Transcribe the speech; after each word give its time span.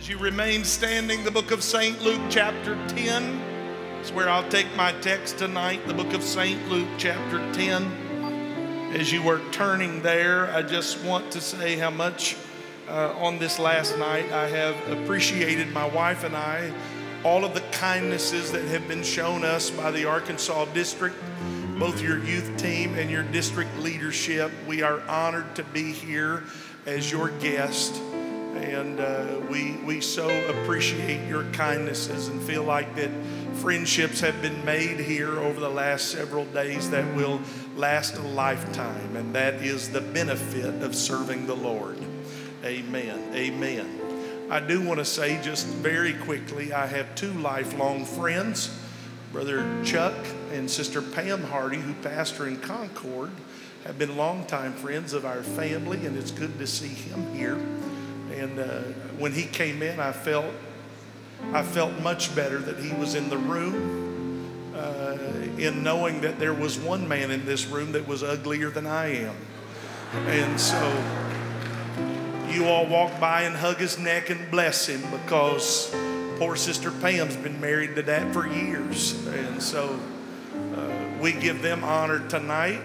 As 0.00 0.08
you 0.08 0.16
remain 0.16 0.64
standing, 0.64 1.24
the 1.24 1.30
book 1.30 1.50
of 1.50 1.62
St. 1.62 2.00
Luke, 2.00 2.22
chapter 2.30 2.74
10, 2.88 3.22
is 4.00 4.10
where 4.10 4.30
I'll 4.30 4.48
take 4.48 4.74
my 4.74 4.92
text 5.02 5.36
tonight. 5.36 5.86
The 5.86 5.92
book 5.92 6.14
of 6.14 6.22
St. 6.22 6.70
Luke, 6.70 6.88
chapter 6.96 7.36
10. 7.52 8.94
As 8.94 9.12
you 9.12 9.22
were 9.22 9.42
turning 9.52 10.00
there, 10.00 10.50
I 10.54 10.62
just 10.62 11.04
want 11.04 11.30
to 11.32 11.40
say 11.42 11.76
how 11.76 11.90
much 11.90 12.38
uh, 12.88 13.12
on 13.18 13.38
this 13.38 13.58
last 13.58 13.98
night 13.98 14.32
I 14.32 14.48
have 14.48 14.74
appreciated 14.88 15.70
my 15.70 15.86
wife 15.86 16.24
and 16.24 16.34
I, 16.34 16.72
all 17.22 17.44
of 17.44 17.52
the 17.52 17.60
kindnesses 17.70 18.50
that 18.52 18.64
have 18.68 18.88
been 18.88 19.02
shown 19.02 19.44
us 19.44 19.68
by 19.68 19.90
the 19.90 20.06
Arkansas 20.06 20.64
district, 20.72 21.16
both 21.78 22.00
your 22.00 22.24
youth 22.24 22.56
team 22.56 22.94
and 22.94 23.10
your 23.10 23.24
district 23.24 23.76
leadership. 23.76 24.50
We 24.66 24.80
are 24.80 25.02
honored 25.02 25.54
to 25.56 25.62
be 25.62 25.92
here 25.92 26.44
as 26.86 27.12
your 27.12 27.28
guest. 27.32 28.00
And 28.60 29.00
uh, 29.00 29.40
we, 29.50 29.72
we 29.84 30.00
so 30.00 30.28
appreciate 30.48 31.26
your 31.26 31.44
kindnesses 31.52 32.28
and 32.28 32.40
feel 32.42 32.62
like 32.62 32.94
that 32.96 33.10
friendships 33.54 34.20
have 34.20 34.40
been 34.42 34.64
made 34.64 35.00
here 35.00 35.38
over 35.38 35.58
the 35.58 35.68
last 35.68 36.10
several 36.10 36.44
days 36.46 36.90
that 36.90 37.16
will 37.16 37.40
last 37.76 38.16
a 38.16 38.22
lifetime. 38.22 39.16
And 39.16 39.34
that 39.34 39.54
is 39.54 39.90
the 39.90 40.00
benefit 40.00 40.82
of 40.82 40.94
serving 40.94 41.46
the 41.46 41.56
Lord. 41.56 41.98
Amen. 42.64 43.34
Amen. 43.34 44.00
I 44.50 44.60
do 44.60 44.82
want 44.82 44.98
to 44.98 45.04
say 45.04 45.40
just 45.42 45.66
very 45.66 46.12
quickly 46.12 46.72
I 46.72 46.86
have 46.86 47.14
two 47.14 47.32
lifelong 47.34 48.04
friends, 48.04 48.76
Brother 49.32 49.64
Chuck 49.84 50.14
and 50.52 50.68
Sister 50.68 51.00
Pam 51.00 51.44
Hardy, 51.44 51.78
who 51.78 51.94
pastor 52.02 52.48
in 52.48 52.58
Concord, 52.60 53.30
have 53.84 53.98
been 53.98 54.16
longtime 54.16 54.72
friends 54.74 55.12
of 55.12 55.24
our 55.24 55.42
family, 55.42 56.04
and 56.04 56.16
it's 56.16 56.32
good 56.32 56.58
to 56.58 56.66
see 56.66 56.88
him 56.88 57.32
here. 57.34 57.58
And 58.32 58.58
uh, 58.58 58.80
when 59.18 59.32
he 59.32 59.44
came 59.44 59.82
in, 59.82 60.00
I 60.00 60.12
felt 60.12 60.46
I 61.52 61.62
felt 61.62 61.98
much 62.00 62.34
better 62.36 62.58
that 62.58 62.78
he 62.78 62.92
was 62.94 63.14
in 63.14 63.28
the 63.28 63.38
room, 63.38 64.72
uh, 64.74 65.16
in 65.58 65.82
knowing 65.82 66.20
that 66.20 66.38
there 66.38 66.54
was 66.54 66.78
one 66.78 67.08
man 67.08 67.30
in 67.30 67.44
this 67.44 67.66
room 67.66 67.92
that 67.92 68.06
was 68.06 68.22
uglier 68.22 68.70
than 68.70 68.86
I 68.86 69.24
am. 69.24 69.34
And 70.26 70.60
so 70.60 70.78
you 72.48 72.66
all 72.66 72.86
walk 72.86 73.18
by 73.20 73.42
and 73.42 73.56
hug 73.56 73.76
his 73.76 73.98
neck 73.98 74.30
and 74.30 74.50
bless 74.50 74.86
him 74.86 75.02
because 75.10 75.94
poor 76.38 76.56
Sister 76.56 76.90
Pam's 76.90 77.36
been 77.36 77.60
married 77.60 77.94
to 77.96 78.02
that 78.02 78.32
for 78.32 78.46
years. 78.46 79.26
And 79.26 79.62
so 79.62 79.98
uh, 80.76 80.88
we 81.20 81.32
give 81.32 81.62
them 81.62 81.82
honor 81.84 82.26
tonight. 82.28 82.80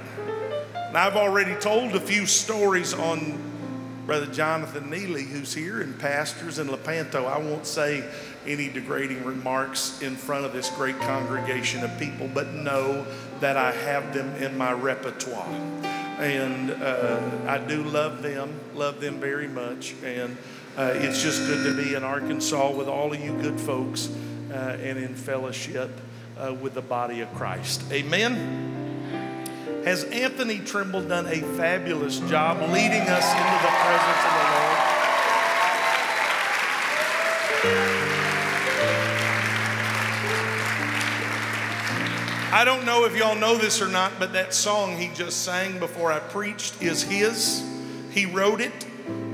And 0.74 0.98
I've 0.98 1.16
already 1.16 1.56
told 1.56 1.96
a 1.96 2.00
few 2.00 2.26
stories 2.26 2.94
on 2.94 3.40
Brother 4.06 4.28
Jonathan 4.28 4.90
Neely, 4.90 5.24
who's 5.24 5.54
here, 5.54 5.82
and 5.82 5.98
pastors 6.00 6.60
in 6.60 6.70
Lepanto. 6.70 7.26
I 7.26 7.40
won't 7.40 7.66
say 7.66 8.04
any 8.46 8.70
degrading 8.70 9.24
remarks 9.24 10.02
in 10.02 10.16
front 10.16 10.46
of 10.46 10.54
this 10.54 10.70
great 10.70 11.00
congregation 11.00 11.84
of 11.84 11.98
people, 11.98 12.30
but 12.32 12.54
know 12.54 13.06
that 13.40 13.58
I 13.58 13.72
have 13.72 14.14
them 14.14 14.36
in 14.36 14.58
my 14.58 14.74
repertoire. 14.74 15.50
And 16.20 16.72
uh, 16.72 17.20
I 17.48 17.58
do 17.58 17.84
love 17.84 18.22
them, 18.22 18.54
love 18.76 19.02
them 19.02 19.20
very 19.20 19.48
much. 19.48 19.96
And 20.04 20.38
uh, 20.78 20.92
it's 20.96 21.24
just 21.24 21.40
good 21.48 21.64
to 21.64 21.84
be 21.84 21.96
in 21.96 22.04
Arkansas 22.04 22.72
with 22.72 22.88
all 22.88 23.12
of 23.12 23.20
you 23.20 23.34
good 23.42 23.60
folks 23.60 24.10
uh, 24.52 24.78
and 24.82 25.00
in 25.00 25.16
fellowship 25.16 25.90
uh, 26.38 26.54
with 26.54 26.76
the 26.76 26.82
body 26.82 27.22
of 27.22 27.34
Christ. 27.34 27.82
Amen. 27.92 28.75
Has 29.86 30.04
Anthony 30.06 30.58
Trimble 30.58 31.04
done 31.04 31.28
a 31.28 31.42
fabulous 31.56 32.18
job 32.22 32.58
leading 32.72 33.02
us 33.02 33.32
into 33.34 33.58
the 33.62 33.70
presence 33.70 34.22
of 34.26 34.32
the 34.34 34.46
Lord? 34.50 34.96
I 42.52 42.64
don't 42.66 42.84
know 42.84 43.06
if 43.06 43.16
y'all 43.16 43.36
know 43.36 43.58
this 43.60 43.80
or 43.80 43.88
not, 43.88 44.14
but 44.18 44.34
that 44.34 44.56
song 44.56 44.98
he 44.98 45.10
just 45.14 45.44
sang 45.44 45.78
before 45.78 46.12
I 46.12 46.18
preached 46.18 46.82
is 46.82 47.04
his. 47.04 47.64
He 48.10 48.26
wrote 48.26 48.62
it, 48.62 48.88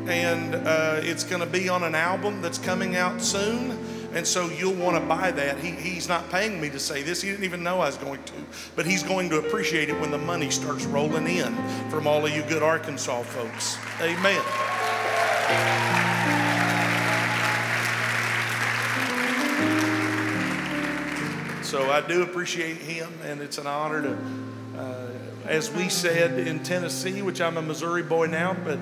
and 0.06 0.54
uh, 0.54 1.00
it's 1.02 1.24
going 1.24 1.42
to 1.42 1.48
be 1.48 1.70
on 1.70 1.84
an 1.84 1.96
album 1.96 2.42
that's 2.42 2.58
coming 2.58 2.98
out 2.98 3.22
soon. 3.22 3.91
And 4.14 4.28
so 4.28 4.50
you'll 4.50 4.74
want 4.74 5.02
to 5.02 5.08
buy 5.08 5.32
that. 5.32 5.60
He, 5.60 5.72
he's 5.72 6.10
not 6.10 6.30
paying 6.30 6.60
me 6.60 6.70
to 6.70 6.80
say 6.80 7.02
this. 7.02 7.22
He 7.22 7.30
didn't 7.30 7.46
even 7.46 7.64
know 7.64 7.76
I 7.76 7.86
was 7.86 7.98
going 7.98 8.22
to. 8.24 8.34
But 8.76 8.86
he's 8.86 9.04
going 9.04 9.30
to 9.30 9.40
appreciate 9.40 9.90
it 9.90 10.00
when 10.02 10.12
the 10.12 10.18
money 10.18 10.50
starts 10.50 10.86
rolling 10.86 11.28
in 11.28 11.56
from 11.90 12.08
all 12.08 12.26
of 12.26 12.36
you 12.36 12.44
good 12.44 12.62
Arkansas 12.62 13.24
folks. 13.24 13.78
Amen. 14.02 14.42
So 21.64 21.90
I 21.90 22.02
do 22.06 22.24
appreciate 22.24 22.78
him, 22.80 23.10
and 23.24 23.40
it's 23.40 23.58
an 23.58 23.66
honor 23.66 24.02
to, 24.02 24.18
uh, 24.78 25.08
as 25.46 25.72
we 25.72 25.88
said 25.88 26.46
in 26.46 26.60
Tennessee, 26.64 27.22
which 27.22 27.40
I'm 27.40 27.56
a 27.56 27.62
Missouri 27.62 28.04
boy 28.04 28.26
now, 28.26 28.58
but 28.66 28.78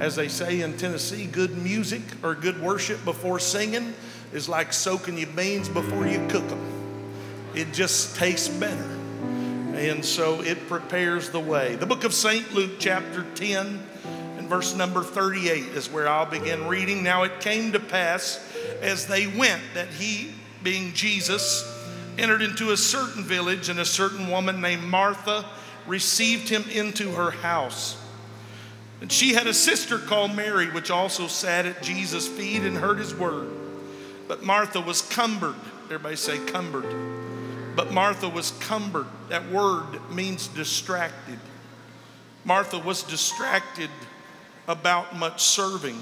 as 0.00 0.16
they 0.16 0.28
say 0.28 0.60
in 0.60 0.76
Tennessee, 0.76 1.24
good 1.24 1.56
music 1.56 2.02
or 2.22 2.34
good 2.34 2.60
worship 2.60 3.02
before 3.06 3.38
singing 3.38 3.94
is 4.32 4.48
like 4.48 4.72
soaking 4.72 5.18
your 5.18 5.28
beans 5.28 5.68
before 5.68 6.06
you 6.06 6.24
cook 6.28 6.48
them. 6.48 6.60
It 7.54 7.72
just 7.72 8.16
tastes 8.16 8.48
better. 8.48 8.96
And 9.74 10.04
so 10.04 10.42
it 10.42 10.68
prepares 10.68 11.30
the 11.30 11.40
way. 11.40 11.76
The 11.76 11.86
book 11.86 12.04
of 12.04 12.14
St. 12.14 12.54
Luke, 12.54 12.72
chapter 12.78 13.26
10, 13.34 13.82
and 14.38 14.48
verse 14.48 14.74
number 14.74 15.02
38 15.02 15.64
is 15.66 15.90
where 15.90 16.08
I'll 16.08 16.26
begin 16.26 16.66
reading. 16.66 17.02
Now 17.02 17.24
it 17.24 17.40
came 17.40 17.72
to 17.72 17.80
pass 17.80 18.42
as 18.80 19.06
they 19.06 19.26
went 19.26 19.62
that 19.74 19.88
he, 19.88 20.32
being 20.62 20.92
Jesus, 20.92 21.72
entered 22.18 22.42
into 22.42 22.70
a 22.70 22.76
certain 22.76 23.22
village, 23.22 23.68
and 23.68 23.78
a 23.78 23.84
certain 23.84 24.30
woman 24.30 24.60
named 24.60 24.84
Martha 24.84 25.44
received 25.86 26.48
him 26.48 26.64
into 26.70 27.12
her 27.12 27.30
house. 27.30 28.02
And 29.00 29.12
she 29.12 29.34
had 29.34 29.46
a 29.46 29.54
sister 29.54 29.98
called 29.98 30.34
Mary, 30.34 30.70
which 30.70 30.90
also 30.90 31.26
sat 31.26 31.66
at 31.66 31.82
Jesus' 31.82 32.26
feet 32.26 32.62
and 32.62 32.76
heard 32.76 32.98
his 32.98 33.14
word. 33.14 33.50
But 34.28 34.42
Martha 34.42 34.80
was 34.80 35.02
cumbered. 35.02 35.54
Everybody 35.84 36.16
say 36.16 36.38
cumbered. 36.46 36.86
But 37.76 37.92
Martha 37.92 38.28
was 38.28 38.52
cumbered. 38.52 39.06
That 39.28 39.50
word 39.50 40.00
means 40.10 40.48
distracted. 40.48 41.38
Martha 42.44 42.78
was 42.78 43.02
distracted 43.02 43.90
about 44.66 45.14
much 45.14 45.42
serving. 45.42 46.00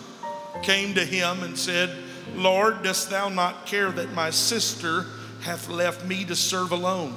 Came 0.62 0.94
to 0.94 1.04
him 1.04 1.42
and 1.42 1.58
said, 1.58 1.90
Lord, 2.34 2.82
dost 2.82 3.10
thou 3.10 3.28
not 3.28 3.66
care 3.66 3.90
that 3.90 4.12
my 4.12 4.30
sister 4.30 5.06
hath 5.42 5.68
left 5.68 6.04
me 6.06 6.24
to 6.24 6.36
serve 6.36 6.70
alone? 6.70 7.14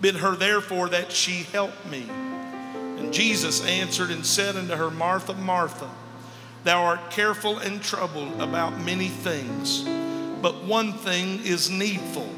Bid 0.00 0.16
her 0.16 0.36
therefore 0.36 0.88
that 0.88 1.12
she 1.12 1.44
help 1.52 1.72
me. 1.86 2.06
And 2.98 3.12
Jesus 3.12 3.64
answered 3.64 4.10
and 4.10 4.24
said 4.24 4.56
unto 4.56 4.74
her, 4.74 4.90
Martha, 4.90 5.34
Martha, 5.34 5.90
thou 6.64 6.82
art 6.82 7.10
careful 7.10 7.58
and 7.58 7.82
troubled 7.82 8.40
about 8.40 8.80
many 8.80 9.08
things 9.08 9.86
but 10.46 10.62
one 10.62 10.92
thing 10.92 11.40
is 11.44 11.68
needful, 11.70 12.28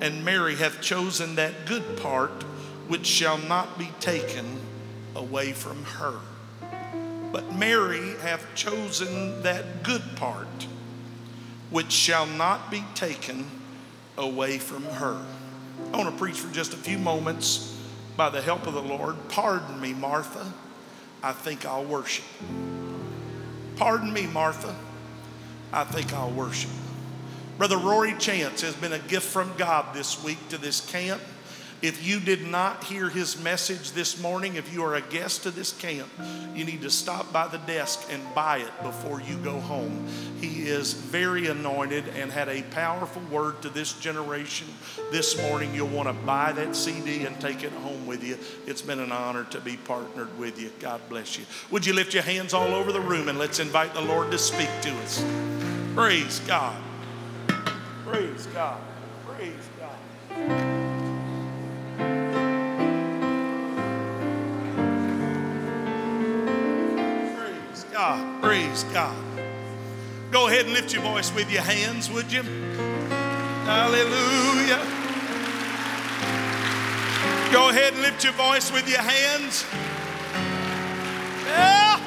and 0.00 0.24
Mary 0.24 0.54
hath 0.54 0.80
chosen 0.80 1.34
that 1.34 1.66
good 1.66 1.96
part 1.96 2.44
which 2.86 3.04
shall 3.04 3.38
not 3.38 3.76
be 3.76 3.90
taken 3.98 4.60
away 5.16 5.50
from 5.50 5.82
her. 5.82 6.14
But 7.32 7.52
Mary 7.56 8.14
hath 8.18 8.46
chosen 8.54 9.42
that 9.42 9.82
good 9.82 10.04
part 10.14 10.68
which 11.70 11.90
shall 11.90 12.24
not 12.24 12.70
be 12.70 12.84
taken 12.94 13.44
away 14.16 14.58
from 14.58 14.84
her. 14.84 15.20
I 15.92 15.96
want 15.96 16.08
to 16.08 16.16
preach 16.16 16.38
for 16.38 16.54
just 16.54 16.72
a 16.72 16.76
few 16.76 16.98
moments 16.98 17.76
by 18.16 18.30
the 18.30 18.40
help 18.40 18.68
of 18.68 18.74
the 18.74 18.82
Lord. 18.82 19.16
Pardon 19.28 19.80
me, 19.80 19.92
Martha. 19.92 20.52
I 21.20 21.32
think 21.32 21.66
I'll 21.66 21.82
worship. 21.82 22.26
Pardon 23.74 24.12
me, 24.12 24.28
Martha. 24.28 24.72
I 25.72 25.82
think 25.82 26.12
I'll 26.12 26.30
worship. 26.30 26.70
Brother 27.60 27.76
Rory 27.76 28.14
Chance 28.14 28.62
has 28.62 28.74
been 28.74 28.94
a 28.94 28.98
gift 28.98 29.26
from 29.26 29.52
God 29.58 29.94
this 29.94 30.24
week 30.24 30.38
to 30.48 30.56
this 30.56 30.80
camp. 30.80 31.20
If 31.82 32.06
you 32.06 32.18
did 32.18 32.46
not 32.46 32.84
hear 32.84 33.10
his 33.10 33.38
message 33.38 33.92
this 33.92 34.18
morning, 34.18 34.54
if 34.54 34.72
you 34.72 34.82
are 34.82 34.94
a 34.94 35.02
guest 35.02 35.42
to 35.42 35.50
this 35.50 35.70
camp, 35.74 36.08
you 36.54 36.64
need 36.64 36.80
to 36.80 36.88
stop 36.88 37.34
by 37.34 37.48
the 37.48 37.58
desk 37.58 38.08
and 38.10 38.22
buy 38.34 38.60
it 38.60 38.82
before 38.82 39.20
you 39.20 39.36
go 39.36 39.60
home. 39.60 40.06
He 40.40 40.68
is 40.68 40.94
very 40.94 41.48
anointed 41.48 42.08
and 42.16 42.32
had 42.32 42.48
a 42.48 42.62
powerful 42.62 43.20
word 43.30 43.60
to 43.60 43.68
this 43.68 43.92
generation 43.92 44.66
this 45.12 45.36
morning. 45.42 45.74
You'll 45.74 45.88
want 45.88 46.08
to 46.08 46.14
buy 46.14 46.52
that 46.52 46.74
CD 46.74 47.26
and 47.26 47.38
take 47.42 47.62
it 47.62 47.72
home 47.72 48.06
with 48.06 48.24
you. 48.24 48.38
It's 48.66 48.80
been 48.80 49.00
an 49.00 49.12
honor 49.12 49.44
to 49.50 49.60
be 49.60 49.76
partnered 49.76 50.38
with 50.38 50.58
you. 50.58 50.72
God 50.80 51.02
bless 51.10 51.38
you. 51.38 51.44
Would 51.70 51.84
you 51.84 51.92
lift 51.92 52.14
your 52.14 52.22
hands 52.22 52.54
all 52.54 52.72
over 52.72 52.90
the 52.90 53.02
room 53.02 53.28
and 53.28 53.38
let's 53.38 53.58
invite 53.58 53.92
the 53.92 54.00
Lord 54.00 54.30
to 54.30 54.38
speak 54.38 54.70
to 54.80 54.90
us? 55.02 55.22
Praise 55.94 56.38
God. 56.46 56.80
Praise 58.10 58.46
God. 58.46 58.80
Praise 59.24 59.54
God. 59.78 59.96
Praise 67.36 67.84
God. 67.92 68.42
Praise 68.42 68.84
God. 68.92 69.16
Go 70.32 70.48
ahead 70.48 70.64
and 70.64 70.74
lift 70.74 70.92
your 70.92 71.02
voice 71.02 71.32
with 71.32 71.52
your 71.52 71.62
hands, 71.62 72.10
would 72.10 72.32
you? 72.32 72.42
Hallelujah. 73.62 74.80
Go 77.52 77.68
ahead 77.68 77.92
and 77.92 78.02
lift 78.02 78.24
your 78.24 78.32
voice 78.32 78.72
with 78.72 78.88
your 78.88 79.02
hands. 79.02 79.64
Yeah. 81.46 82.00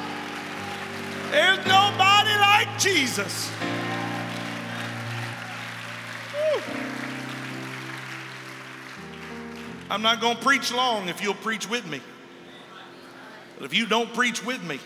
There's 1.30 1.64
nobody 1.66 2.36
like 2.38 2.78
Jesus. 2.78 3.50
I'm 9.90 10.02
not 10.02 10.20
going 10.20 10.36
to 10.36 10.42
preach 10.42 10.72
long 10.72 11.08
if 11.08 11.22
you'll 11.22 11.34
preach 11.34 11.68
with 11.68 11.86
me. 11.86 12.00
But 13.56 13.66
if 13.66 13.74
you 13.74 13.86
don't 13.86 14.12
preach 14.12 14.44
with 14.44 14.62
me, 14.62 14.80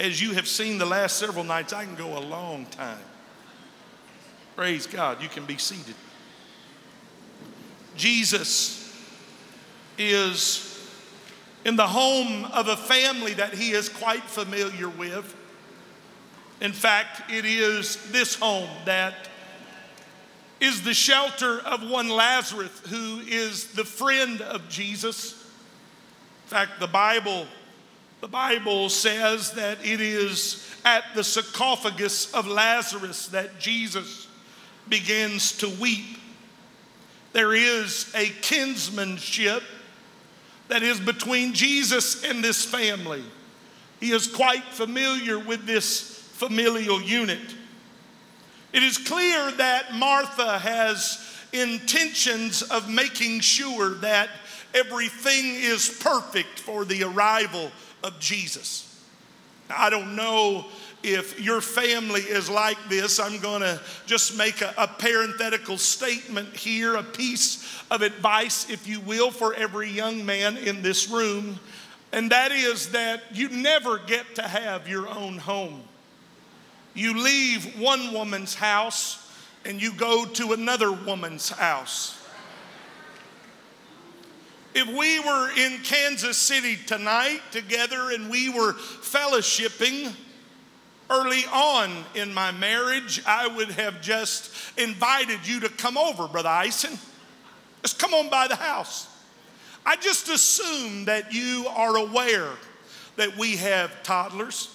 as 0.00 0.22
you 0.22 0.32
have 0.32 0.48
seen 0.48 0.78
the 0.78 0.86
last 0.86 1.16
several 1.16 1.44
nights, 1.44 1.72
I 1.72 1.84
can 1.84 1.94
go 1.94 2.16
a 2.16 2.20
long 2.20 2.66
time. 2.66 2.98
Praise 4.56 4.86
God. 4.86 5.22
You 5.22 5.28
can 5.28 5.44
be 5.44 5.58
seated. 5.58 5.94
Jesus 7.96 8.96
is 9.98 10.64
in 11.64 11.76
the 11.76 11.86
home 11.86 12.44
of 12.46 12.68
a 12.68 12.76
family 12.76 13.34
that 13.34 13.54
he 13.54 13.72
is 13.72 13.88
quite 13.88 14.22
familiar 14.22 14.88
with. 14.88 15.34
In 16.60 16.72
fact, 16.72 17.30
it 17.30 17.44
is 17.44 18.10
this 18.10 18.36
home 18.36 18.68
that 18.84 19.28
is 20.60 20.82
the 20.82 20.94
shelter 20.94 21.60
of 21.60 21.88
one 21.88 22.08
Lazarus, 22.08 22.70
who 22.88 23.20
is 23.20 23.72
the 23.72 23.84
friend 23.84 24.40
of 24.40 24.68
Jesus. 24.68 25.32
In 26.44 26.50
fact, 26.50 26.80
the 26.80 26.86
Bible, 26.86 27.46
the 28.20 28.28
Bible 28.28 28.88
says 28.88 29.52
that 29.52 29.78
it 29.84 30.00
is 30.00 30.68
at 30.84 31.04
the 31.14 31.22
sarcophagus 31.22 32.32
of 32.34 32.46
Lazarus 32.46 33.28
that 33.28 33.58
Jesus 33.60 34.26
begins 34.88 35.52
to 35.58 35.68
weep. 35.68 36.18
There 37.32 37.54
is 37.54 38.12
a 38.14 38.26
kinsmanship 38.40 39.62
that 40.68 40.82
is 40.82 40.98
between 40.98 41.52
Jesus 41.52 42.24
and 42.24 42.42
this 42.42 42.64
family. 42.64 43.22
He 44.00 44.12
is 44.12 44.26
quite 44.26 44.64
familiar 44.64 45.38
with 45.38 45.66
this 45.66 46.18
familial 46.32 47.00
unit. 47.00 47.54
It 48.72 48.82
is 48.82 48.98
clear 48.98 49.50
that 49.52 49.94
Martha 49.94 50.58
has 50.58 51.24
intentions 51.52 52.62
of 52.62 52.90
making 52.90 53.40
sure 53.40 53.94
that 53.96 54.28
everything 54.74 55.54
is 55.54 55.88
perfect 55.88 56.60
for 56.60 56.84
the 56.84 57.04
arrival 57.04 57.70
of 58.04 58.18
Jesus. 58.20 58.84
I 59.70 59.90
don't 59.90 60.16
know 60.16 60.66
if 61.02 61.40
your 61.40 61.60
family 61.60 62.22
is 62.22 62.50
like 62.50 62.78
this. 62.88 63.20
I'm 63.20 63.38
going 63.40 63.62
to 63.62 63.80
just 64.06 64.36
make 64.36 64.60
a, 64.60 64.74
a, 64.76 64.86
parenthetical 64.86 65.78
statement 65.78 66.54
here, 66.56 66.96
a 66.96 67.02
piece 67.02 67.82
of 67.90 68.02
advice, 68.02 68.68
if 68.68 68.86
you 68.86 69.00
will, 69.00 69.30
for 69.30 69.54
every 69.54 69.90
young 69.90 70.26
man 70.26 70.56
in 70.56 70.82
this 70.82 71.08
room. 71.08 71.58
And 72.12 72.30
that 72.30 72.52
is 72.52 72.90
that 72.92 73.22
you 73.32 73.48
never 73.50 73.98
get 73.98 74.34
to 74.36 74.42
have 74.42 74.88
your 74.88 75.08
own 75.08 75.38
home. 75.38 75.82
You 76.98 77.16
leave 77.16 77.78
one 77.78 78.12
woman's 78.12 78.56
house 78.56 79.30
and 79.64 79.80
you 79.80 79.92
go 79.92 80.24
to 80.24 80.52
another 80.52 80.90
woman's 80.90 81.48
house. 81.48 82.20
If 84.74 84.88
we 84.88 85.20
were 85.20 85.48
in 85.56 85.78
Kansas 85.84 86.36
City 86.36 86.76
tonight 86.88 87.40
together 87.52 88.10
and 88.10 88.28
we 88.28 88.48
were 88.48 88.72
fellowshipping 88.72 90.12
early 91.08 91.44
on 91.52 92.04
in 92.16 92.34
my 92.34 92.50
marriage, 92.50 93.22
I 93.24 93.46
would 93.46 93.70
have 93.70 94.02
just 94.02 94.52
invited 94.76 95.46
you 95.46 95.60
to 95.60 95.68
come 95.68 95.96
over, 95.96 96.26
Brother 96.26 96.66
Ison. 96.66 96.98
Just 97.82 98.00
come 98.00 98.12
on 98.12 98.28
by 98.28 98.48
the 98.48 98.56
house. 98.56 99.06
I 99.86 99.94
just 99.94 100.28
assume 100.28 101.04
that 101.04 101.32
you 101.32 101.68
are 101.76 101.96
aware 101.96 102.50
that 103.14 103.36
we 103.36 103.56
have 103.58 104.02
toddlers 104.02 104.74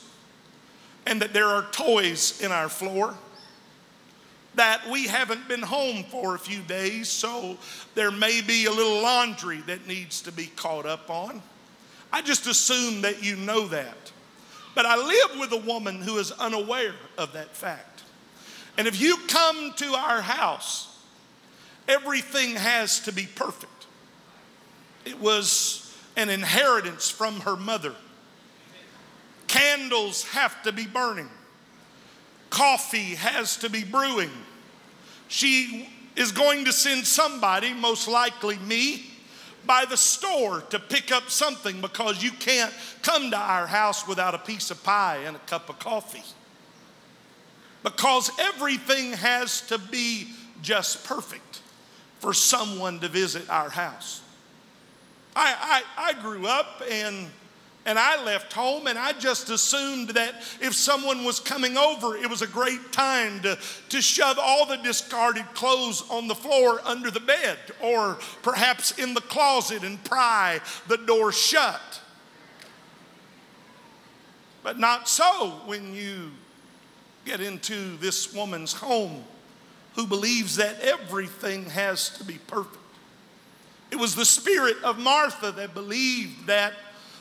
and 1.05 1.21
that 1.21 1.33
there 1.33 1.47
are 1.47 1.63
toys 1.71 2.41
in 2.41 2.51
our 2.51 2.69
floor, 2.69 3.15
that 4.55 4.81
we 4.89 5.07
haven't 5.07 5.47
been 5.47 5.61
home 5.61 6.03
for 6.03 6.35
a 6.35 6.39
few 6.39 6.61
days, 6.61 7.09
so 7.09 7.57
there 7.95 8.11
may 8.11 8.41
be 8.41 8.65
a 8.65 8.71
little 8.71 9.01
laundry 9.01 9.61
that 9.61 9.87
needs 9.87 10.21
to 10.21 10.31
be 10.31 10.47
caught 10.55 10.85
up 10.85 11.09
on. 11.09 11.41
I 12.11 12.21
just 12.21 12.45
assume 12.45 13.01
that 13.01 13.23
you 13.23 13.35
know 13.35 13.67
that. 13.69 14.11
But 14.75 14.85
I 14.85 14.95
live 14.95 15.39
with 15.39 15.51
a 15.51 15.65
woman 15.65 16.01
who 16.01 16.17
is 16.17 16.31
unaware 16.31 16.95
of 17.17 17.33
that 17.33 17.55
fact. 17.55 18.03
And 18.77 18.87
if 18.87 18.99
you 18.99 19.17
come 19.27 19.73
to 19.77 19.85
our 19.93 20.21
house, 20.21 20.99
everything 21.87 22.55
has 22.55 22.99
to 23.01 23.11
be 23.11 23.27
perfect. 23.35 23.87
It 25.05 25.19
was 25.19 25.95
an 26.15 26.29
inheritance 26.29 27.09
from 27.09 27.41
her 27.41 27.55
mother. 27.55 27.95
Candles 29.53 30.23
have 30.29 30.63
to 30.63 30.71
be 30.71 30.87
burning. 30.87 31.29
Coffee 32.49 33.13
has 33.13 33.57
to 33.57 33.69
be 33.69 33.83
brewing. 33.83 34.31
She 35.27 35.87
is 36.15 36.31
going 36.31 36.65
to 36.65 36.73
send 36.73 37.05
somebody, 37.05 37.71
most 37.71 38.07
likely 38.07 38.57
me, 38.57 39.05
by 39.63 39.85
the 39.85 39.95
store 39.95 40.61
to 40.71 40.79
pick 40.79 41.11
up 41.11 41.29
something 41.29 41.81
because 41.81 42.23
you 42.23 42.31
can't 42.31 42.73
come 43.03 43.29
to 43.29 43.37
our 43.37 43.67
house 43.67 44.07
without 44.07 44.33
a 44.33 44.39
piece 44.39 44.71
of 44.71 44.83
pie 44.83 45.17
and 45.23 45.35
a 45.35 45.39
cup 45.41 45.69
of 45.69 45.77
coffee. 45.77 46.23
Because 47.83 48.31
everything 48.39 49.13
has 49.13 49.61
to 49.67 49.77
be 49.77 50.29
just 50.63 51.03
perfect 51.03 51.61
for 52.17 52.33
someone 52.33 52.99
to 53.01 53.07
visit 53.07 53.47
our 53.51 53.69
house. 53.69 54.23
I, 55.35 55.83
I, 55.95 56.09
I 56.09 56.21
grew 56.21 56.47
up 56.47 56.81
and 56.89 57.27
and 57.85 57.99
I 57.99 58.23
left 58.23 58.53
home 58.53 58.87
and 58.87 58.97
I 58.97 59.11
just 59.13 59.49
assumed 59.49 60.09
that 60.09 60.35
if 60.61 60.73
someone 60.73 61.25
was 61.25 61.39
coming 61.39 61.77
over, 61.77 62.15
it 62.15 62.29
was 62.29 62.41
a 62.41 62.47
great 62.47 62.93
time 62.93 63.41
to, 63.41 63.57
to 63.89 64.01
shove 64.01 64.37
all 64.39 64.65
the 64.65 64.77
discarded 64.77 65.45
clothes 65.53 66.03
on 66.09 66.27
the 66.27 66.35
floor 66.35 66.79
under 66.85 67.11
the 67.11 67.19
bed 67.19 67.57
or 67.81 68.19
perhaps 68.41 68.97
in 68.97 69.13
the 69.13 69.21
closet 69.21 69.83
and 69.83 70.01
pry 70.05 70.61
the 70.87 70.97
door 70.97 71.33
shut. 71.33 72.01
But 74.63 74.79
not 74.79 75.09
so 75.09 75.61
when 75.65 75.93
you 75.93 76.31
get 77.25 77.41
into 77.41 77.97
this 77.97 78.33
woman's 78.33 78.71
home 78.71 79.25
who 79.95 80.07
believes 80.07 80.55
that 80.55 80.79
everything 80.79 81.65
has 81.65 82.09
to 82.17 82.23
be 82.23 82.39
perfect. 82.47 82.77
It 83.91 83.97
was 83.97 84.15
the 84.15 84.25
spirit 84.25 84.77
of 84.83 84.97
Martha 84.97 85.51
that 85.51 85.73
believed 85.73 86.47
that 86.47 86.73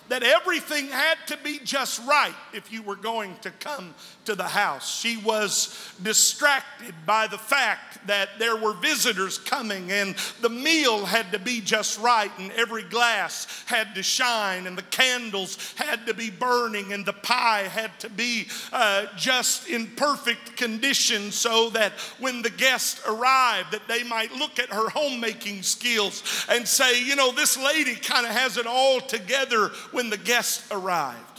that 0.08 0.22
everything 0.22 0.88
had 0.88 1.16
to 1.26 1.36
be 1.38 1.58
just 1.64 2.04
right 2.06 2.34
if 2.52 2.72
you 2.72 2.82
were 2.82 2.96
going 2.96 3.36
to 3.42 3.50
come 3.52 3.94
to 4.24 4.34
the 4.34 4.44
house. 4.44 5.00
She 5.00 5.16
was 5.16 5.92
distracted 6.02 6.94
by 7.06 7.26
the 7.26 7.38
fact 7.38 8.06
that 8.06 8.30
there 8.38 8.56
were 8.56 8.74
visitors 8.74 9.38
coming 9.38 9.90
and 9.92 10.14
the 10.40 10.48
meal 10.48 11.04
had 11.04 11.32
to 11.32 11.38
be 11.38 11.60
just 11.60 11.98
right 12.00 12.30
and 12.38 12.50
every 12.52 12.82
glass 12.82 13.64
had 13.66 13.94
to 13.94 14.02
shine 14.02 14.66
and 14.66 14.76
the 14.76 14.82
candles 14.82 15.74
had 15.76 16.06
to 16.06 16.14
be 16.14 16.30
burning 16.30 16.92
and 16.92 17.06
the 17.06 17.12
pie 17.12 17.62
had 17.62 17.96
to 18.00 18.08
be 18.08 18.48
uh, 18.72 19.06
just 19.16 19.68
in 19.68 19.86
perfect 19.86 20.56
condition 20.56 21.30
so 21.30 21.70
that 21.70 21.92
when 22.18 22.42
the 22.42 22.50
guests 22.50 23.00
arrived 23.06 23.72
that 23.72 23.86
they 23.88 24.02
might 24.02 24.32
look 24.32 24.58
at 24.58 24.70
her 24.70 24.88
homemaking 24.88 25.62
skills 25.62 26.46
and 26.48 26.66
say, 26.66 27.02
you 27.02 27.16
know, 27.16 27.32
this 27.32 27.56
lady 27.56 27.94
kind 27.94 28.26
of 28.26 28.32
has 28.32 28.56
it 28.56 28.66
all 28.66 29.00
together 29.00 29.68
when 29.92 30.10
the 30.10 30.18
guests 30.18 30.66
arrived. 30.70 31.31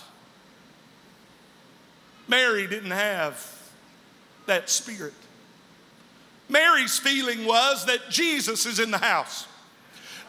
Mary 2.28 2.68
didn't 2.68 2.92
have 2.92 3.50
that 4.46 4.70
spirit. 4.70 5.14
Mary's 6.50 7.00
feeling 7.00 7.46
was 7.46 7.86
that 7.86 8.10
Jesus 8.10 8.66
is 8.66 8.80
in 8.80 8.92
the 8.92 8.98
house. 8.98 9.48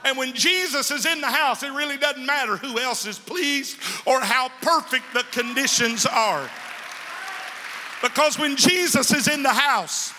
And 0.04 0.18
when 0.18 0.34
Jesus 0.34 0.90
is 0.90 1.06
in 1.06 1.20
the 1.20 1.30
house, 1.30 1.62
it 1.62 1.72
really 1.72 1.96
doesn't 1.96 2.24
matter 2.24 2.56
who 2.56 2.78
else 2.78 3.06
is 3.06 3.18
pleased 3.18 3.78
or 4.06 4.20
how 4.20 4.50
perfect 4.60 5.04
the 5.14 5.24
conditions 5.32 6.04
are. 6.04 6.48
Because 8.02 8.38
when 8.38 8.56
Jesus 8.56 9.12
is 9.12 9.28
in 9.28 9.42
the 9.42 9.52
house, 9.52 10.12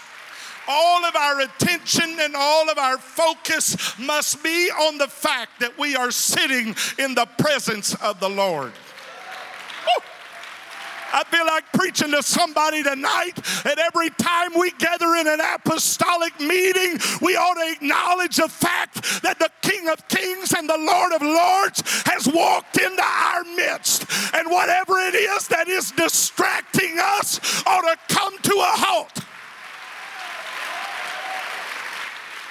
all 0.68 1.06
of 1.06 1.16
our 1.16 1.42
attention 1.42 2.18
and 2.20 2.36
all 2.36 2.70
of 2.70 2.80
our 2.80 2.98
focus 2.98 3.98
must 4.00 4.44
be 4.44 4.70
on 4.72 4.98
the 4.98 5.08
fact 5.08 5.60
that 5.60 5.78
we 5.78 5.96
are 5.96 6.10
sitting 6.10 6.76
in 6.98 7.14
the 7.14 7.28
presence 7.38 7.94
of 7.96 8.20
the 8.20 8.30
Lord. 8.30 8.74
I 11.16 11.24
feel 11.24 11.46
like 11.46 11.64
preaching 11.72 12.12
to 12.12 12.22
somebody 12.22 12.84
tonight 12.84 13.36
that 13.64 13.80
every 13.80 14.10
time 14.10 14.52
we 14.60 14.72
gather 14.72 15.16
in 15.16 15.28
an 15.28 15.40
apostolic 15.40 16.38
meeting, 16.42 17.00
we 17.22 17.38
ought 17.38 17.54
to 17.54 17.72
acknowledge 17.72 18.36
the 18.36 18.50
fact 18.50 19.24
that 19.24 19.40
the 19.40 19.50
King 19.62 19.88
of 19.88 20.06
Kings 20.10 20.52
and 20.52 20.70
the 20.70 20.78
Lord 20.78 21.14
of 21.14 21.22
Lords 21.22 21.84
has 22.06 22.28
walked 22.28 22.78
into 22.78 23.02
our 23.02 23.46
midst. 23.56 24.06
And 24.36 24.52
whatever 24.52 24.98
it 24.98 25.16
is 25.16 25.48
that 25.48 25.70
is 25.70 25.92
distracting 25.92 26.98
us 27.00 27.64
ought 27.66 27.84
to 27.84 27.98
come 28.14 28.38
to 28.38 28.52
a 28.52 28.74
halt. 28.76 29.20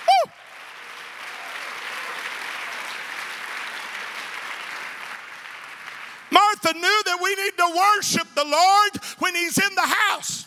Woo! 0.09 0.33
Worship 7.77 8.27
the 8.35 8.45
Lord 8.45 8.93
when 9.19 9.35
He's 9.35 9.59
in 9.59 9.75
the 9.75 9.83
house. 9.83 10.47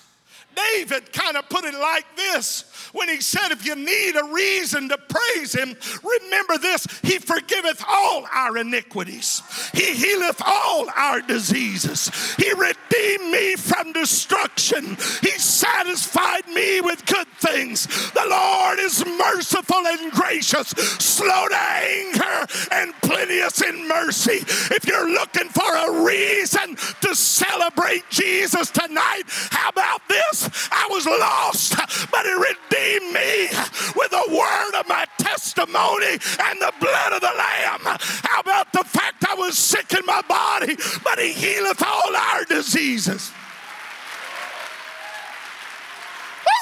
David 0.73 1.13
kind 1.13 1.37
of 1.37 1.47
put 1.49 1.65
it 1.65 1.75
like 1.75 2.05
this 2.15 2.89
when 2.93 3.09
he 3.09 3.21
said, 3.21 3.51
If 3.51 3.65
you 3.65 3.75
need 3.75 4.15
a 4.15 4.33
reason 4.33 4.89
to 4.89 4.97
praise 4.97 5.53
him, 5.53 5.75
remember 6.03 6.57
this 6.57 6.87
He 7.03 7.19
forgiveth 7.19 7.83
all 7.87 8.25
our 8.33 8.57
iniquities, 8.57 9.43
He 9.73 9.93
healeth 9.93 10.41
all 10.43 10.89
our 10.95 11.21
diseases, 11.21 12.09
He 12.37 12.51
redeemed 12.97 13.31
me 13.31 13.55
from 13.55 13.93
destruction, 13.93 14.97
He 15.21 15.31
satisfied 15.31 16.47
me 16.47 16.81
with 16.81 17.05
good 17.05 17.27
things. 17.39 17.87
The 18.11 18.25
Lord 18.27 18.79
is 18.79 19.05
merciful 19.05 19.85
and 19.85 20.11
gracious, 20.11 20.69
slow 20.69 21.47
to 21.47 21.57
anger, 21.57 22.45
and 22.71 22.93
plenteous 23.01 23.61
in 23.61 23.87
mercy. 23.87 24.43
If 24.73 24.85
you're 24.85 25.09
looking 25.09 25.49
for 25.49 25.75
a 25.75 26.03
reason 26.03 26.75
to 27.01 27.15
celebrate 27.15 28.09
Jesus 28.09 28.69
tonight, 28.71 29.23
how 29.51 29.69
about 29.69 30.01
this? 30.07 30.49
I 30.71 30.87
was 30.89 31.05
lost, 31.05 31.75
but 32.11 32.25
He 32.25 32.33
redeemed 32.33 33.13
me 33.13 33.47
with 33.95 34.11
the 34.11 34.25
word 34.29 34.79
of 34.79 34.87
my 34.87 35.05
testimony 35.17 36.17
and 36.39 36.61
the 36.61 36.73
blood 36.79 37.13
of 37.13 37.21
the 37.21 37.33
Lamb. 37.37 37.97
How 38.23 38.41
about 38.41 38.71
the 38.73 38.83
fact 38.83 39.25
I 39.27 39.35
was 39.35 39.57
sick 39.57 39.93
in 39.93 40.05
my 40.05 40.21
body, 40.27 40.75
but 41.03 41.19
He 41.19 41.31
healeth 41.33 41.83
all 41.83 42.15
our 42.15 42.43
diseases? 42.45 42.86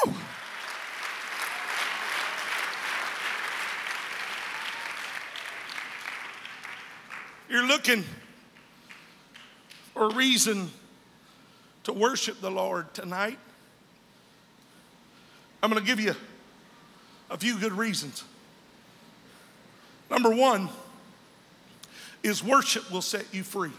Woo! 0.04 0.12
You're 7.48 7.66
looking 7.68 8.02
for 9.94 10.06
a 10.06 10.14
reason 10.14 10.70
to 11.84 11.92
worship 11.92 12.40
the 12.40 12.50
Lord 12.50 12.92
tonight. 12.92 13.38
I'm 15.62 15.70
going 15.70 15.80
to 15.80 15.86
give 15.86 16.00
you 16.00 16.16
a 17.30 17.36
few 17.38 17.56
good 17.56 17.72
reasons. 17.72 18.24
Number 20.10 20.34
one 20.34 20.70
is 22.24 22.42
worship 22.42 22.90
will 22.90 23.00
set 23.00 23.32
you 23.32 23.44
free. 23.44 23.70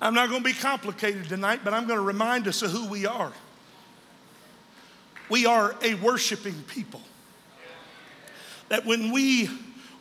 I'm 0.00 0.14
not 0.14 0.30
going 0.30 0.42
to 0.42 0.48
be 0.48 0.54
complicated 0.54 1.28
tonight, 1.28 1.60
but 1.62 1.74
I'm 1.74 1.86
going 1.86 1.98
to 1.98 2.04
remind 2.04 2.48
us 2.48 2.62
of 2.62 2.70
who 2.70 2.86
we 2.86 3.06
are. 3.06 3.32
We 5.28 5.46
are 5.46 5.76
a 5.82 5.94
worshiping 5.94 6.62
people. 6.66 7.02
That 8.68 8.86
when 8.86 9.12
we 9.12 9.48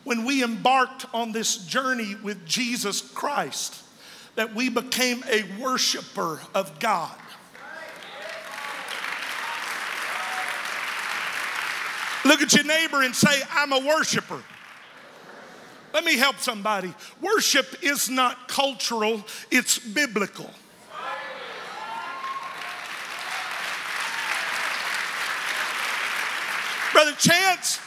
when 0.05 0.25
we 0.25 0.43
embarked 0.43 1.05
on 1.13 1.33
this 1.33 1.57
journey 1.57 2.15
with 2.15 2.45
Jesus 2.45 3.01
Christ, 3.01 3.83
that 4.35 4.55
we 4.55 4.69
became 4.69 5.23
a 5.29 5.43
worshiper 5.59 6.39
of 6.55 6.79
God. 6.79 7.15
Look 12.25 12.41
at 12.41 12.53
your 12.53 12.63
neighbor 12.63 13.01
and 13.03 13.15
say, 13.15 13.41
I'm 13.51 13.73
a 13.73 13.79
worshiper. 13.79 14.41
Let 15.93 16.03
me 16.03 16.17
help 16.17 16.37
somebody. 16.39 16.93
Worship 17.21 17.83
is 17.83 18.09
not 18.09 18.47
cultural, 18.47 19.23
it's 19.51 19.79
biblical. 19.79 20.49
Brother 26.93 27.13
Chance, 27.13 27.79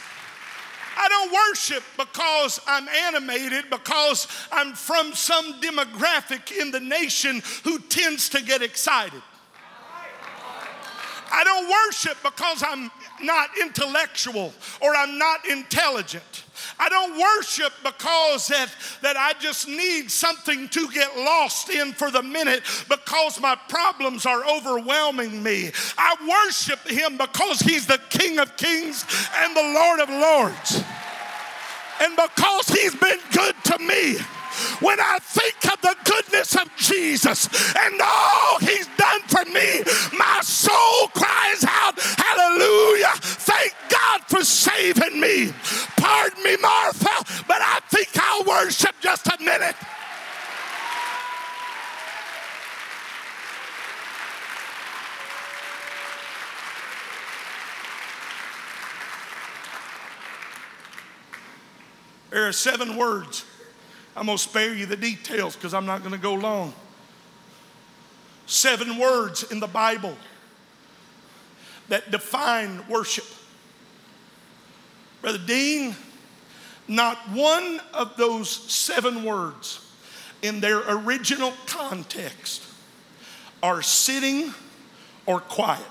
I 0.97 1.07
don't 1.09 1.31
worship 1.31 1.83
because 1.97 2.59
I'm 2.67 2.87
animated, 2.87 3.69
because 3.69 4.27
I'm 4.51 4.73
from 4.73 5.13
some 5.13 5.59
demographic 5.61 6.57
in 6.57 6.71
the 6.71 6.79
nation 6.79 7.41
who 7.63 7.79
tends 7.79 8.29
to 8.29 8.41
get 8.41 8.61
excited. 8.61 9.21
I 11.31 11.43
don't 11.43 11.69
worship 11.69 12.17
because 12.23 12.63
I'm 12.65 12.91
not 13.21 13.49
intellectual 13.61 14.53
or 14.81 14.95
I'm 14.95 15.17
not 15.17 15.47
intelligent. 15.47 16.43
I 16.79 16.89
don't 16.89 17.19
worship 17.19 17.73
because 17.83 18.47
that, 18.47 18.69
that 19.01 19.17
I 19.17 19.33
just 19.39 19.67
need 19.67 20.09
something 20.09 20.69
to 20.69 20.89
get 20.91 21.17
lost 21.17 21.69
in 21.69 21.93
for 21.93 22.11
the 22.11 22.23
minute 22.23 22.63
because 22.89 23.39
my 23.39 23.55
problems 23.69 24.25
are 24.25 24.43
overwhelming 24.47 25.41
me. 25.41 25.71
I 25.97 26.45
worship 26.45 26.79
Him 26.87 27.17
because 27.17 27.59
He's 27.59 27.87
the 27.87 27.99
King 28.09 28.39
of 28.39 28.55
Kings 28.57 29.05
and 29.37 29.55
the 29.55 29.61
Lord 29.61 29.99
of 29.99 30.09
Lords. 30.09 30.83
And 32.01 32.15
because 32.15 32.67
He's 32.67 32.95
been 32.95 33.19
good 33.31 33.55
to 33.65 33.79
me 33.79 34.17
when 34.79 34.99
I 34.99 35.19
think 35.19 35.55
of 35.71 35.81
the 35.81 35.95
goodness 36.03 36.55
of 36.55 36.69
Jesus 36.77 37.47
and 37.75 38.01
all 38.01 38.59
he's 38.59 38.87
done 38.97 39.21
for 39.27 39.45
me, 39.45 39.83
my 40.17 40.39
soul 40.41 41.07
cries 41.13 41.63
out, 41.67 41.99
Hallelujah! 41.99 43.13
Thank 43.15 43.73
God 43.89 44.21
for 44.27 44.43
saving 44.43 45.19
me. 45.19 45.53
Pardon 45.97 46.43
me, 46.43 46.57
Martha, 46.61 47.43
but 47.47 47.61
I 47.61 47.79
think 47.89 48.09
I'll 48.15 48.43
worship 48.43 48.95
just 49.01 49.27
a 49.27 49.37
minute. 49.41 49.75
There 62.31 62.47
are 62.47 62.51
seven 62.51 62.97
words 62.97 63.45
I'm 64.15 64.25
going 64.25 64.37
to 64.37 64.43
spare 64.43 64.73
you 64.73 64.85
the 64.85 64.95
details 64.95 65.55
because 65.55 65.73
I'm 65.73 65.85
not 65.85 65.99
going 65.99 66.11
to 66.11 66.19
go 66.19 66.33
long. 66.33 66.73
Seven 68.45 68.97
words 68.97 69.43
in 69.51 69.59
the 69.59 69.67
Bible 69.67 70.15
that 71.89 72.11
define 72.11 72.87
worship. 72.87 73.25
Brother 75.21 75.39
Dean, 75.45 75.95
not 76.87 77.17
one 77.29 77.79
of 77.93 78.17
those 78.17 78.49
seven 78.49 79.23
words 79.23 79.79
in 80.41 80.59
their 80.59 80.81
original 80.87 81.53
context 81.65 82.61
are 83.63 83.81
sitting 83.81 84.53
or 85.25 85.39
quiet. 85.39 85.81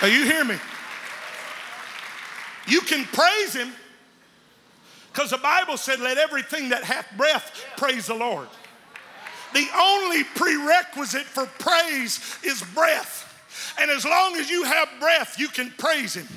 Now, 0.00 0.08
you 0.08 0.24
hear 0.24 0.44
me? 0.44 0.56
You 2.66 2.80
can 2.80 3.04
praise 3.04 3.54
Him 3.54 3.72
because 5.12 5.30
the 5.30 5.38
Bible 5.38 5.76
said, 5.76 6.00
Let 6.00 6.18
everything 6.18 6.70
that 6.70 6.84
hath 6.84 7.06
breath 7.16 7.64
praise 7.76 8.06
the 8.06 8.14
Lord. 8.14 8.48
The 9.54 9.66
only 9.74 10.24
prerequisite 10.24 11.24
for 11.24 11.46
praise 11.58 12.38
is 12.42 12.62
breath. 12.74 13.22
And 13.78 13.90
as 13.90 14.04
long 14.04 14.36
as 14.36 14.50
you 14.50 14.64
have 14.64 14.88
breath, 15.00 15.38
you 15.38 15.48
can 15.48 15.72
praise 15.78 16.14
Him. 16.14 16.28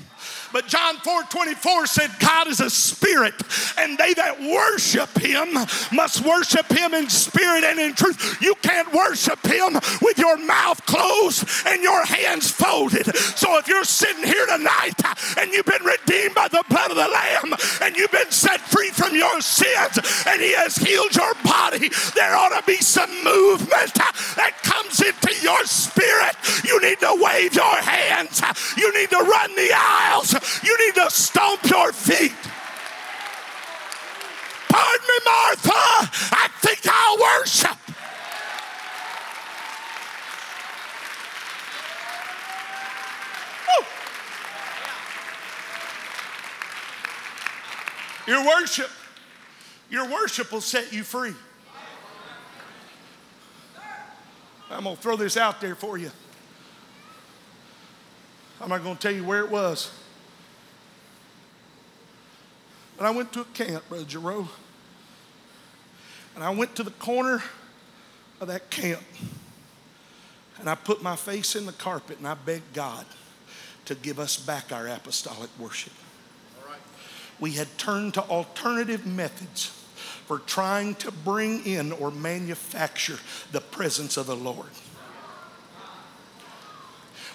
But 0.51 0.67
John 0.67 0.97
4 0.97 1.23
24 1.23 1.85
said, 1.87 2.11
God 2.19 2.47
is 2.47 2.59
a 2.59 2.69
spirit, 2.69 3.35
and 3.77 3.97
they 3.97 4.13
that 4.15 4.39
worship 4.39 5.09
him 5.17 5.53
must 5.91 6.25
worship 6.25 6.67
him 6.71 6.93
in 6.93 7.09
spirit 7.09 7.63
and 7.63 7.79
in 7.79 7.93
truth. 7.93 8.41
You 8.41 8.55
can't 8.55 8.91
worship 8.93 9.45
him 9.45 9.73
with 10.01 10.17
your 10.17 10.37
mouth 10.37 10.85
closed 10.85 11.45
and 11.65 11.81
your 11.81 12.03
hands 12.05 12.49
folded. 12.49 13.15
So 13.15 13.57
if 13.57 13.67
you're 13.67 13.83
sitting 13.83 14.23
here 14.23 14.45
tonight 14.45 14.99
and 15.37 15.51
you've 15.51 15.65
been 15.65 15.83
redeemed 15.83 16.35
by 16.35 16.47
the 16.47 16.63
blood 16.69 16.91
of 16.91 16.97
the 16.97 17.07
Lamb 17.07 17.53
and 17.81 17.95
you've 17.95 18.11
been 18.11 18.31
set 18.31 18.61
free 18.61 18.89
from 18.89 19.15
your 19.15 19.41
sins 19.41 19.99
and 20.27 20.41
he 20.41 20.53
has 20.53 20.75
healed 20.75 21.15
your 21.15 21.33
body, 21.43 21.89
there 22.15 22.35
ought 22.35 22.57
to 22.59 22.63
be 22.65 22.77
some 22.77 23.11
movement 23.23 23.93
that 24.35 24.55
comes 24.63 24.99
into 25.01 25.33
your 25.41 25.63
spirit. 25.65 26.35
You 26.63 26.81
need 26.81 26.99
to 26.99 27.15
wave 27.19 27.53
your 27.53 27.75
hands, 27.81 28.41
you 28.77 28.93
need 28.93 29.09
to 29.09 29.17
run 29.17 29.55
the 29.55 29.71
aisles. 29.73 30.38
You 30.63 30.77
need 30.85 30.95
to 30.95 31.09
stomp 31.09 31.63
your 31.69 31.91
feet. 31.91 32.33
Pardon 34.69 35.07
me, 35.07 35.19
Martha. 35.25 36.09
I 36.31 36.49
think 36.61 36.79
I'll 36.87 37.17
worship. 37.39 37.77
Your 48.27 48.45
worship, 48.45 48.91
your 49.89 50.07
worship 50.07 50.51
will 50.51 50.61
set 50.61 50.93
you 50.93 51.03
free. 51.03 51.33
I'm 54.69 54.83
going 54.83 54.95
to 54.95 55.01
throw 55.01 55.15
this 55.15 55.35
out 55.35 55.59
there 55.59 55.73
for 55.73 55.97
you. 55.97 56.11
I'm 58.61 58.69
not 58.69 58.83
going 58.83 58.95
to 58.95 59.01
tell 59.01 59.11
you 59.11 59.23
where 59.23 59.43
it 59.43 59.49
was. 59.49 59.91
And 62.99 63.07
I 63.07 63.11
went 63.11 63.31
to 63.33 63.41
a 63.41 63.45
camp, 63.45 63.87
Brother 63.87 64.07
Giroux. 64.07 64.47
And 66.35 66.43
I 66.43 66.49
went 66.49 66.75
to 66.75 66.83
the 66.83 66.91
corner 66.91 67.41
of 68.41 68.49
that 68.49 68.69
camp. 68.69 69.01
And 70.59 70.69
I 70.69 70.75
put 70.75 71.01
my 71.01 71.15
face 71.15 71.55
in 71.55 71.65
the 71.65 71.71
carpet 71.71 72.17
and 72.17 72.27
I 72.27 72.33
begged 72.33 72.73
God 72.73 73.05
to 73.85 73.95
give 73.95 74.19
us 74.19 74.37
back 74.37 74.73
our 74.73 74.87
apostolic 74.87 75.49
worship. 75.57 75.93
we 77.39 77.51
had 77.51 77.77
turned 77.77 78.13
to 78.15 78.21
alternative 78.23 79.05
methods 79.05 79.67
for 80.25 80.39
trying 80.39 80.93
to 80.95 81.11
bring 81.11 81.65
in 81.65 81.91
or 81.93 82.11
manufacture 82.11 83.17
the 83.51 83.61
presence 83.61 84.17
of 84.17 84.27
the 84.27 84.35
Lord. 84.35 84.69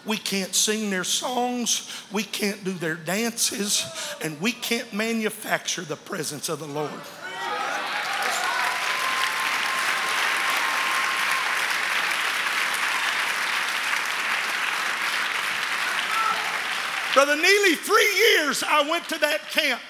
We 0.06 0.16
can't 0.18 0.54
sing 0.54 0.90
their 0.90 1.04
songs, 1.04 1.90
we 2.12 2.22
can't 2.22 2.62
do 2.62 2.72
their 2.72 2.94
dances, 2.94 3.86
and 4.22 4.40
we 4.40 4.52
can't 4.52 4.92
manufacture 4.92 5.82
the 5.82 5.96
presence 5.96 6.48
of 6.48 6.58
the 6.58 6.66
Lord. 6.66 6.90
Brother 17.14 17.36
Neely, 17.36 17.76
three 17.76 18.12
years 18.16 18.64
I 18.64 18.90
went 18.90 19.08
to 19.10 19.18
that 19.20 19.48
camp. 19.48 19.80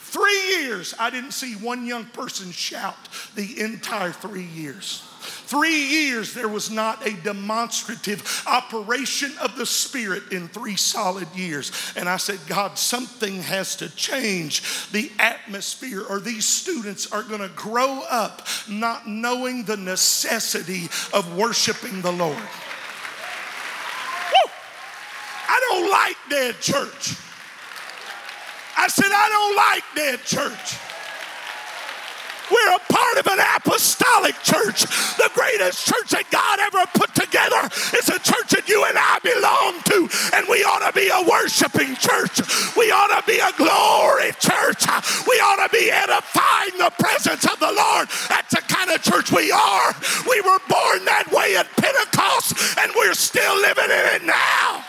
Three 0.00 0.58
years 0.58 0.94
I 0.98 1.08
didn't 1.08 1.32
see 1.32 1.54
one 1.54 1.86
young 1.86 2.04
person 2.04 2.52
shout 2.52 3.08
the 3.34 3.60
entire 3.60 4.12
three 4.12 4.44
years. 4.44 5.07
Three 5.28 5.84
years 5.86 6.34
there 6.34 6.48
was 6.48 6.70
not 6.70 7.06
a 7.06 7.12
demonstrative 7.12 8.42
operation 8.46 9.32
of 9.40 9.56
the 9.56 9.66
Spirit 9.66 10.32
in 10.32 10.48
three 10.48 10.76
solid 10.76 11.28
years. 11.34 11.72
And 11.96 12.08
I 12.08 12.16
said, 12.16 12.38
God, 12.46 12.78
something 12.78 13.42
has 13.42 13.76
to 13.76 13.88
change 13.94 14.90
the 14.90 15.10
atmosphere, 15.18 16.02
or 16.02 16.20
these 16.20 16.46
students 16.46 17.10
are 17.12 17.22
going 17.22 17.40
to 17.40 17.48
grow 17.54 18.02
up 18.10 18.46
not 18.68 19.06
knowing 19.08 19.64
the 19.64 19.76
necessity 19.76 20.84
of 21.12 21.36
worshiping 21.36 22.02
the 22.02 22.12
Lord. 22.12 22.42
I 25.50 25.60
don't 25.70 25.90
like 25.90 26.16
dead 26.28 26.60
church. 26.60 27.16
I 28.76 28.86
said, 28.88 29.10
I 29.10 29.28
don't 29.28 29.56
like 29.56 29.84
dead 29.94 30.24
church. 30.24 30.78
We're 32.50 32.76
a 32.76 32.87
an 33.28 33.38
apostolic 33.56 34.34
church. 34.42 34.88
The 35.16 35.30
greatest 35.34 35.86
church 35.86 36.10
that 36.10 36.30
God 36.30 36.58
ever 36.60 36.84
put 36.94 37.14
together 37.14 37.68
is 37.96 38.08
a 38.08 38.18
church 38.18 38.50
that 38.56 38.68
you 38.68 38.84
and 38.84 38.96
I 38.96 39.20
belong 39.20 39.80
to. 39.92 39.98
And 40.34 40.48
we 40.48 40.64
ought 40.64 40.84
to 40.84 40.92
be 40.96 41.08
a 41.12 41.22
worshiping 41.28 41.94
church. 41.96 42.40
We 42.76 42.90
ought 42.90 43.12
to 43.12 43.22
be 43.26 43.38
a 43.38 43.52
glory 43.56 44.32
church. 44.40 44.88
We 45.28 45.36
ought 45.44 45.60
to 45.66 45.70
be 45.70 45.90
edifying 45.90 46.76
the 46.78 46.92
presence 46.98 47.44
of 47.44 47.60
the 47.60 47.72
Lord. 47.72 48.08
That's 48.28 48.54
the 48.54 48.64
kind 48.66 48.90
of 48.90 49.02
church 49.02 49.30
we 49.32 49.52
are. 49.52 49.94
We 50.28 50.40
were 50.40 50.60
born 50.68 51.04
that 51.04 51.28
way 51.32 51.56
at 51.56 51.68
Pentecost, 51.76 52.56
and 52.80 52.92
we're 52.96 53.14
still 53.14 53.56
living 53.60 53.92
in 53.92 54.04
it 54.16 54.24
now. 54.24 54.87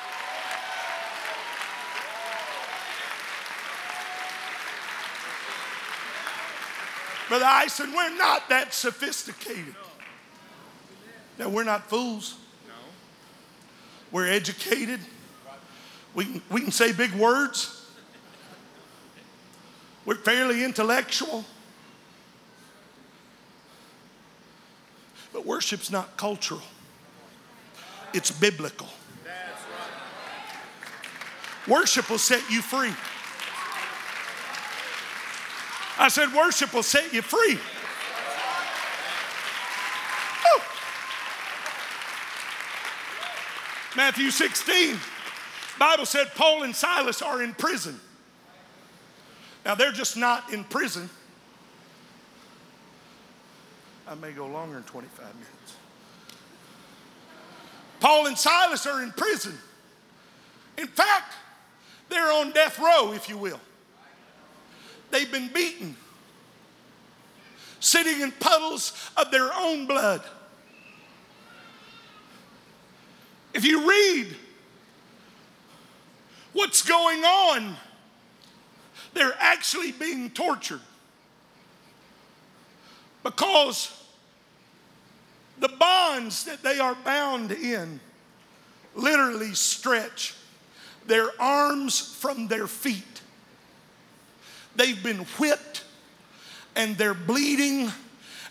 Brother 7.29 7.45
Ison, 7.65 7.93
we're 7.93 8.17
not 8.17 8.49
that 8.49 8.73
sophisticated. 8.73 9.75
Now, 11.37 11.47
we're 11.47 11.63
not 11.63 11.87
fools. 11.87 12.37
No. 12.67 12.73
We're 14.11 14.27
educated. 14.27 14.99
We 16.15 16.25
can, 16.25 16.41
we 16.49 16.61
can 16.61 16.71
say 16.71 16.91
big 16.91 17.13
words. 17.13 17.85
We're 20.05 20.15
fairly 20.15 20.63
intellectual. 20.63 21.45
But 25.31 25.45
worship's 25.45 25.91
not 25.91 26.17
cultural, 26.17 26.63
it's 28.13 28.31
biblical. 28.31 28.87
Worship 31.67 32.09
will 32.09 32.17
set 32.17 32.49
you 32.49 32.63
free. 32.63 32.93
I 35.99 36.07
said, 36.07 36.33
worship 36.33 36.73
will 36.73 36.81
set 36.81 37.11
you 37.11 37.21
free. 37.21 37.59
Oh. 40.45 40.61
Matthew 43.97 44.31
16, 44.31 44.97
Bible 45.77 46.05
said 46.05 46.31
Paul 46.35 46.63
and 46.63 46.73
Silas 46.73 47.21
are 47.21 47.43
in 47.43 47.53
prison. 47.53 47.99
Now 49.65 49.75
they're 49.75 49.91
just 49.91 50.15
not 50.15 50.53
in 50.53 50.63
prison. 50.63 51.09
I 54.07 54.15
may 54.15 54.31
go 54.31 54.47
longer 54.47 54.75
than 54.75 54.83
25 54.83 55.19
minutes. 55.35 55.75
Paul 57.99 58.27
and 58.27 58.37
Silas 58.37 58.87
are 58.87 59.03
in 59.03 59.11
prison. 59.11 59.57
In 60.77 60.87
fact, 60.87 61.35
they're 62.07 62.31
on 62.31 62.51
death 62.51 62.79
row, 62.79 63.11
if 63.11 63.27
you 63.27 63.37
will. 63.37 63.59
They've 65.11 65.31
been 65.31 65.47
beaten, 65.47 65.95
sitting 67.79 68.21
in 68.21 68.31
puddles 68.31 68.93
of 69.17 69.31
their 69.31 69.51
own 69.53 69.87
blood. 69.87 70.21
If 73.53 73.65
you 73.65 73.89
read 73.89 74.35
what's 76.53 76.83
going 76.83 77.23
on, 77.23 77.75
they're 79.13 79.35
actually 79.39 79.91
being 79.91 80.29
tortured. 80.29 80.81
Because 83.23 83.95
the 85.59 85.67
bonds 85.67 86.45
that 86.45 86.63
they 86.63 86.79
are 86.79 86.95
bound 87.03 87.51
in 87.51 87.99
literally 88.95 89.53
stretch 89.53 90.35
their 91.05 91.29
arms 91.41 91.99
from 91.99 92.47
their 92.47 92.67
feet 92.67 93.18
They've 94.79 95.03
been 95.03 95.25
whipped 95.37 95.83
and 96.73 96.97
they're 96.97 97.13
bleeding 97.13 97.91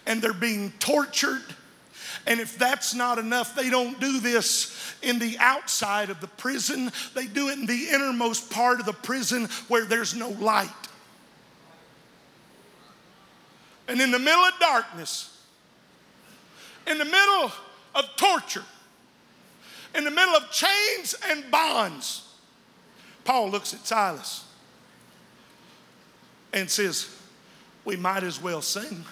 and 0.04 0.20
they're 0.20 0.34
being 0.34 0.74
tortured. 0.78 1.42
And 2.26 2.38
if 2.38 2.58
that's 2.58 2.92
not 2.92 3.16
enough, 3.16 3.56
they 3.56 3.70
don't 3.70 3.98
do 3.98 4.20
this 4.20 4.94
in 5.00 5.18
the 5.18 5.38
outside 5.38 6.10
of 6.10 6.20
the 6.20 6.26
prison, 6.26 6.92
they 7.14 7.24
do 7.24 7.48
it 7.48 7.58
in 7.58 7.64
the 7.64 7.88
innermost 7.88 8.50
part 8.50 8.78
of 8.78 8.84
the 8.84 8.92
prison 8.92 9.46
where 9.68 9.86
there's 9.86 10.14
no 10.14 10.28
light. 10.28 10.68
And 13.88 13.98
in 13.98 14.10
the 14.10 14.18
middle 14.18 14.44
of 14.44 14.52
darkness, 14.60 15.34
in 16.86 16.98
the 16.98 17.06
middle 17.06 17.50
of 17.94 18.04
torture, 18.18 18.64
in 19.94 20.04
the 20.04 20.10
middle 20.10 20.34
of 20.34 20.50
chains 20.50 21.14
and 21.30 21.50
bonds, 21.50 22.28
Paul 23.24 23.48
looks 23.48 23.72
at 23.72 23.86
Silas 23.86 24.44
and 26.52 26.70
says, 26.70 27.14
We 27.84 27.96
might 27.96 28.22
as 28.22 28.40
well 28.40 28.62
sing. 28.62 29.04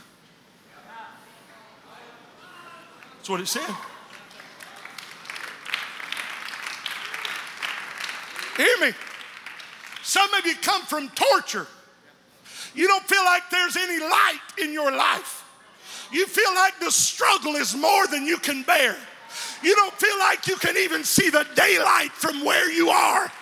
That's 3.16 3.29
what 3.29 3.40
it 3.40 3.49
said. 3.49 3.75
Hear 8.57 8.79
me. 8.81 8.92
Some 10.03 10.33
of 10.35 10.46
you 10.46 10.55
come 10.62 10.83
from 10.83 11.09
torture. 11.11 11.66
You 12.75 12.87
don't 12.87 13.05
feel 13.05 13.25
like 13.25 13.51
there's 13.51 13.77
any 13.77 13.99
light 13.99 14.40
in 14.62 14.72
your 14.72 14.92
life. 14.92 15.44
You 16.12 16.27
feel 16.27 16.55
like 16.55 16.79
the 16.79 16.90
struggle 16.90 17.57
is 17.57 17.75
more 17.75 18.07
than 18.07 18.27
you 18.27 18.38
can 18.38 18.62
bear. 18.62 18.96
You 19.62 19.75
don't 19.75 19.94
feel 19.94 20.18
like 20.18 20.46
you 20.46 20.57
can 20.57 20.77
even 20.77 21.03
see 21.03 21.29
the 21.31 21.46
daylight 21.55 22.12
from 22.12 22.44
where 22.44 22.70
you 22.70 22.90
are. 22.90 23.33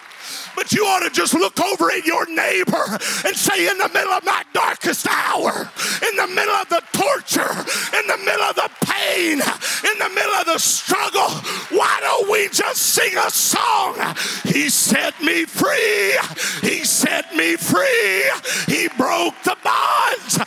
But 0.57 0.73
you 0.73 0.85
ought 0.85 1.01
to 1.01 1.11
just 1.11 1.35
look 1.35 1.61
over 1.61 1.91
at 1.91 2.07
your 2.07 2.27
neighbor 2.27 2.85
and 3.25 3.37
say, 3.37 3.69
in 3.69 3.79
the 3.79 3.89
middle 3.89 4.13
of 4.13 4.25
my 4.25 4.43
darkest 4.53 5.07
hour, 5.09 5.71
in 6.09 6.17
the 6.17 6.27
middle 6.29 6.55
of 6.55 6.69
the 6.69 6.83
torture, 6.93 7.51
in 7.99 8.07
the 8.07 8.19
middle 8.19 8.45
of 8.45 8.55
the 8.57 8.71
pain, 8.85 9.41
in 9.41 9.99
the 9.99 10.11
middle 10.15 10.35
of 10.35 10.47
the 10.47 10.59
struggle, 10.59 11.29
why 11.77 11.99
don't 12.01 12.31
we 12.31 12.49
just 12.49 12.77
sing 12.77 13.17
a 13.17 13.31
song? 13.31 13.97
He 14.45 14.69
set 14.69 15.21
me 15.21 15.45
free. 15.45 16.17
He 16.63 16.85
set 16.85 17.35
me 17.35 17.57
free. 17.57 18.25
He 18.67 18.89
broke 18.97 19.35
the 19.45 19.57
bonds. 19.63 20.39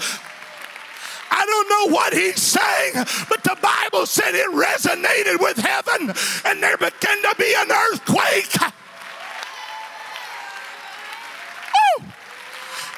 I 1.29 1.45
don't 1.45 1.69
know 1.69 1.95
what 1.95 2.13
he's 2.13 2.41
saying, 2.41 2.93
but 3.29 3.43
the 3.43 3.57
Bible 3.61 4.05
said 4.05 4.33
it 4.33 4.49
resonated 4.51 5.39
with 5.39 5.57
heaven 5.57 6.13
and 6.45 6.63
there 6.63 6.77
began 6.77 7.21
to 7.21 7.35
be 7.37 7.53
an 7.57 7.71
earthquake. 7.71 8.55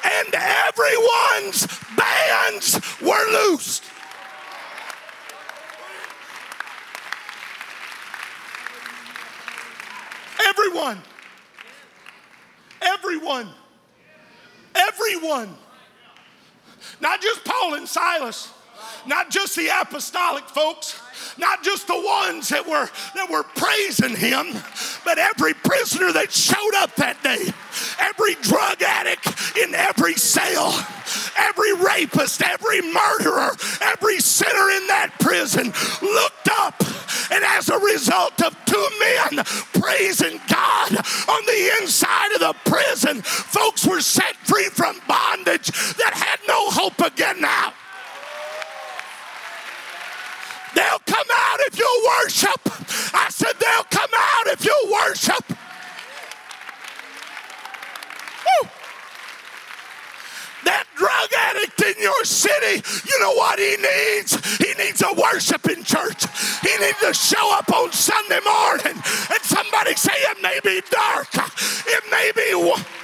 And 0.04 0.34
everyone's 0.34 1.66
bands 1.96 2.80
were 3.00 3.32
loosed. 3.32 3.84
Everyone. 10.42 10.98
Everyone. 12.82 13.48
Everyone. 14.74 15.54
Not 17.00 17.20
just 17.20 17.44
Paul 17.44 17.74
and 17.74 17.88
Silas, 17.88 18.52
not 19.06 19.30
just 19.30 19.56
the 19.56 19.68
apostolic 19.68 20.44
folks, 20.44 21.00
not 21.38 21.62
just 21.62 21.86
the 21.86 22.00
ones 22.00 22.48
that 22.48 22.66
were 22.66 22.88
that 23.14 23.30
were 23.30 23.42
praising 23.42 24.16
him, 24.16 24.46
but 25.04 25.18
every 25.18 25.54
prisoner 25.54 26.12
that 26.12 26.32
showed 26.32 26.74
up 26.76 26.94
that 26.96 27.22
day, 27.22 27.52
every 27.98 28.34
drug 28.36 28.82
addict 28.82 29.56
in 29.56 29.74
every 29.74 30.14
cell, 30.14 30.74
every 31.36 31.74
rapist, 31.74 32.42
every 32.42 32.80
murderer, 32.82 33.50
every 33.80 34.20
sinner 34.20 34.70
in 34.70 34.86
that 34.88 35.10
prison 35.20 35.72
looked 36.02 36.48
up. 36.50 36.80
And 37.30 37.44
as 37.44 37.68
a 37.68 37.78
result 37.78 38.42
of 38.42 38.56
two 38.66 38.88
men 38.98 39.44
praising 39.74 40.40
God 40.48 40.96
on 41.28 41.46
the 41.46 41.76
inside 41.80 42.32
of 42.32 42.40
the 42.40 42.54
prison, 42.64 43.22
folks 43.22 43.86
were 43.86 44.00
set 44.00 44.36
free 44.44 44.68
from 44.70 45.00
bondage 45.06 45.68
that 45.96 46.12
had 46.14 46.40
no 46.48 46.70
hope 46.70 47.00
again 47.00 47.40
now. 47.40 47.59
They'll 51.06 51.16
come 51.16 51.26
out 51.32 51.60
if 51.60 51.78
you 51.78 52.10
worship. 52.22 52.60
I 53.14 53.28
said, 53.30 53.52
they'll 53.58 53.84
come 53.84 54.10
out 54.14 54.46
if 54.46 54.64
you 54.64 54.76
worship. 54.90 55.48
Woo. 58.44 58.68
That 60.64 60.86
drug 60.96 61.30
addict 61.38 61.80
in 61.82 62.02
your 62.02 62.24
city, 62.24 62.82
you 63.08 63.20
know 63.20 63.32
what 63.34 63.58
he 63.58 63.76
needs? 63.76 64.58
He 64.58 64.74
needs 64.82 65.02
a 65.02 65.12
worshiping 65.14 65.84
church. 65.84 66.24
He 66.60 66.76
needs 66.78 67.00
to 67.00 67.14
show 67.14 67.56
up 67.56 67.72
on 67.72 67.92
Sunday 67.92 68.40
morning 68.44 68.94
and 68.96 69.42
somebody 69.42 69.94
say 69.94 70.12
it 70.14 70.42
may 70.42 70.60
be 70.62 70.82
dark, 70.90 71.28
it 71.34 72.04
may 72.10 72.32
be. 72.34 72.99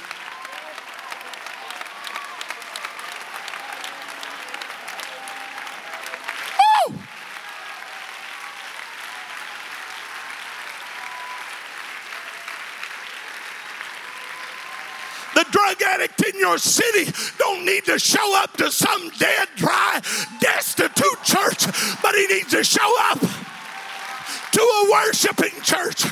The 15.37 15.45
drug 15.51 15.79
addict 15.83 16.33
in 16.33 16.39
your 16.39 16.57
city 16.57 17.13
don't 17.37 17.63
need 17.63 17.85
to 17.85 17.99
show 17.99 18.35
up 18.41 18.57
to 18.57 18.71
some 18.71 19.11
dead, 19.19 19.47
dry, 19.55 20.01
destitute 20.39 21.23
church, 21.23 21.63
but 22.01 22.15
he 22.15 22.25
needs 22.25 22.49
to 22.49 22.63
show 22.63 22.91
up 23.11 23.19
to 23.19 24.61
a 24.61 24.89
worshiping 24.91 25.61
church. 25.61 26.05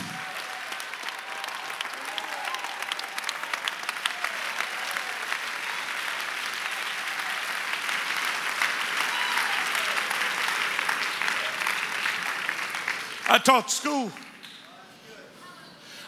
I 13.27 13.39
taught 13.43 13.71
school. 13.71 14.11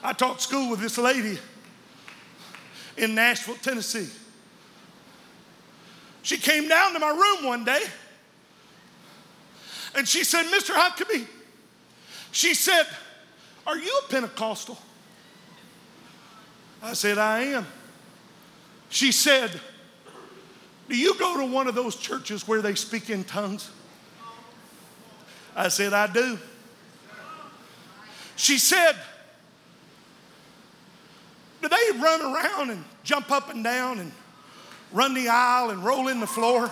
I 0.03 0.13
taught 0.13 0.39
school 0.39 0.69
with 0.69 0.82
this 0.82 0.99
lady 0.99 1.39
in 2.97 3.15
Nashville, 3.15 3.55
Tennessee. 3.62 4.10
She 6.23 6.38
came 6.38 6.67
down 6.67 6.93
to 6.93 6.99
my 6.99 7.10
room 7.10 7.45
one 7.45 7.63
day 7.63 7.81
and 9.95 10.07
she 10.07 10.23
said, 10.23 10.45
Mr. 10.45 10.75
Huckaby, 10.75 11.25
she 12.31 12.53
said, 12.53 12.86
Are 13.65 13.77
you 13.77 14.01
a 14.05 14.12
Pentecostal? 14.12 14.77
I 16.83 16.93
said, 16.93 17.17
I 17.17 17.43
am. 17.43 17.65
She 18.89 19.12
said, 19.12 19.60
Do 20.89 20.97
you 20.97 21.17
go 21.17 21.38
to 21.38 21.45
one 21.45 21.67
of 21.67 21.75
those 21.75 21.95
churches 21.95 22.47
where 22.47 22.62
they 22.62 22.75
speak 22.75 23.10
in 23.10 23.23
tongues? 23.23 23.71
I 25.55 25.69
said, 25.69 25.93
I 25.93 26.07
do. 26.07 26.38
She 28.36 28.60
said, 28.60 28.95
do 31.67 31.75
they 31.75 31.99
run 31.99 32.21
around 32.21 32.69
and 32.69 32.84
jump 33.03 33.32
up 33.32 33.49
and 33.49 33.63
down 33.63 33.99
and 33.99 34.12
run 34.91 35.13
the 35.13 35.27
aisle 35.27 35.69
and 35.69 35.84
roll 35.84 36.08
in 36.08 36.19
the 36.19 36.27
floor? 36.27 36.71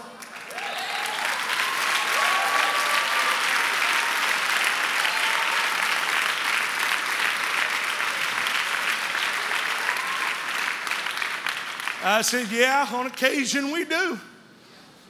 I 12.07 12.21
said, 12.21 12.47
Yeah, 12.51 12.87
on 12.93 13.07
occasion 13.07 13.71
we 13.71 13.83
do. 13.83 14.19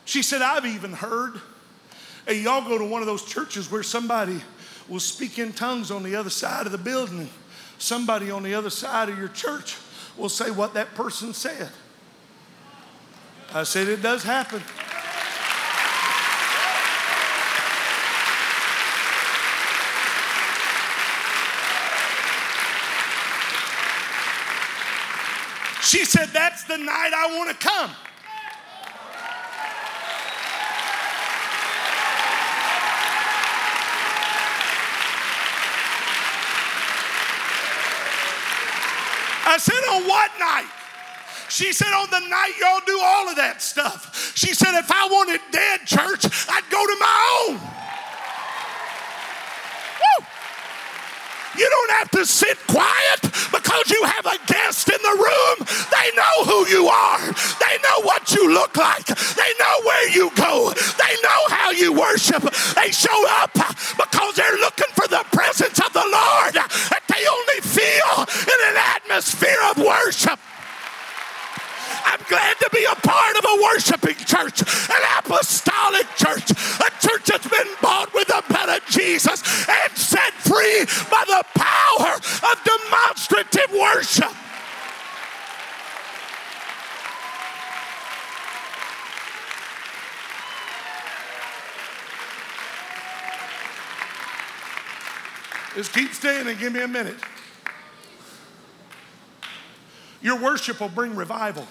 She 0.06 0.21
said, 0.21 0.41
I've 0.41 0.65
even 0.65 0.93
heard. 0.93 1.41
Hey, 2.26 2.39
y'all 2.39 2.67
go 2.67 2.78
to 2.78 2.86
one 2.86 3.02
of 3.02 3.08
those 3.08 3.26
churches 3.26 3.69
where 3.69 3.84
somebody 3.84 4.41
will 4.88 5.00
speak 5.00 5.38
in 5.38 5.52
tongues 5.52 5.91
on 5.91 6.04
the 6.04 6.15
other 6.15 6.30
side 6.30 6.65
of 6.65 6.71
the 6.71 6.78
building 6.78 7.30
somebody 7.77 8.31
on 8.31 8.43
the 8.43 8.53
other 8.53 8.69
side 8.69 9.09
of 9.09 9.17
your 9.17 9.27
church 9.27 9.77
will 10.17 10.29
say 10.29 10.51
what 10.51 10.73
that 10.73 10.95
person 10.95 11.33
said. 11.33 11.69
I 13.53 13.63
said, 13.63 13.88
It 13.88 14.01
does 14.01 14.23
happen. 14.23 14.61
She 25.81 26.03
said, 26.03 26.29
That's 26.33 26.63
the 26.63 26.77
night 26.77 27.11
I 27.15 27.38
want 27.38 27.51
to 27.51 27.67
come. 27.67 27.91
I 39.56 39.58
said, 39.58 39.84
On 39.96 40.04
what 40.04 40.32
night? 40.38 40.68
She 41.48 41.72
said, 41.72 41.88
On 41.96 42.10
the 42.12 42.28
night 42.28 42.52
y'all 42.60 42.82
do 42.86 43.00
all 43.02 43.30
of 43.30 43.38
that 43.38 43.62
stuff. 43.62 44.36
She 44.36 44.54
said, 44.54 44.76
If 44.76 44.91
I 44.91 45.08
wanted 45.08 45.39
dead 45.50 45.88
church, 45.88 46.28
I'd 46.52 46.68
go 46.68 46.84
to 46.84 46.96
my 47.00 47.15
own. 47.39 47.56
Woo! 49.96 50.28
You 51.56 51.70
don't 51.72 51.91
have 52.04 52.12
to 52.20 52.26
sit 52.26 52.60
quiet 52.68 53.22
because 53.48 53.88
you 53.96 54.04
have 54.04 54.26
a 54.28 54.36
guest 54.44 54.91
in 54.91 55.00
the 55.00 55.15
room. 55.24 55.58
They 55.88 56.12
know 56.20 56.36
who 56.52 56.68
you 56.68 56.91
are, 56.91 57.24
they 57.24 57.76
know 57.80 58.04
what 58.04 58.36
you 58.36 58.52
look 58.52 58.76
like, 58.76 59.08
they 59.08 59.52
know 59.56 59.76
where 59.88 60.10
you 60.12 60.36
go, 60.36 60.76
they 61.00 61.15
know 61.24 61.41
how 61.48 61.72
you 61.72 61.94
worship. 61.96 62.44
They 62.76 62.91
show 62.91 63.24
up 63.39 63.56
because 63.56 64.36
they're 64.36 64.60
looking 64.60 64.91
for 65.00 65.08
the 65.08 65.24
presence 65.32 65.80
of 65.80 65.94
the 65.94 66.04
Lord 66.04 66.60
they 67.15 67.28
only 67.28 67.62
feel 67.62 68.25
in 68.43 68.60
an 68.71 68.78
atmosphere 68.78 69.58
of 69.71 69.78
worship. 69.78 70.39
I'm 72.06 72.19
glad 72.28 72.58
to 72.60 72.69
be 72.71 72.84
a 72.84 72.95
part 72.95 73.38
of 73.38 73.45
a 73.45 73.63
worshiping 73.63 74.15
church, 74.25 74.62
an 74.62 75.01
apostolic 75.19 76.08
church, 76.15 76.51
a 76.51 76.89
church 76.99 77.25
that's 77.25 77.47
been 77.47 77.67
bought 77.82 78.13
with 78.13 78.28
the 78.28 78.43
blood 78.49 78.69
of 78.69 78.86
Jesus 78.88 79.41
and 79.67 79.97
set 79.97 80.34
free 80.34 80.86
by 81.10 81.23
the 81.28 81.43
power 81.56 82.15
of 82.15 82.56
demonstrative 82.63 83.71
worship. 83.73 84.44
Just 95.75 95.93
keep 95.93 96.13
standing. 96.13 96.57
Give 96.57 96.71
me 96.71 96.81
a 96.81 96.88
minute. 96.88 97.17
Your 100.21 100.41
worship 100.41 100.79
will 100.79 100.89
bring 100.89 101.15
revival. 101.15 101.67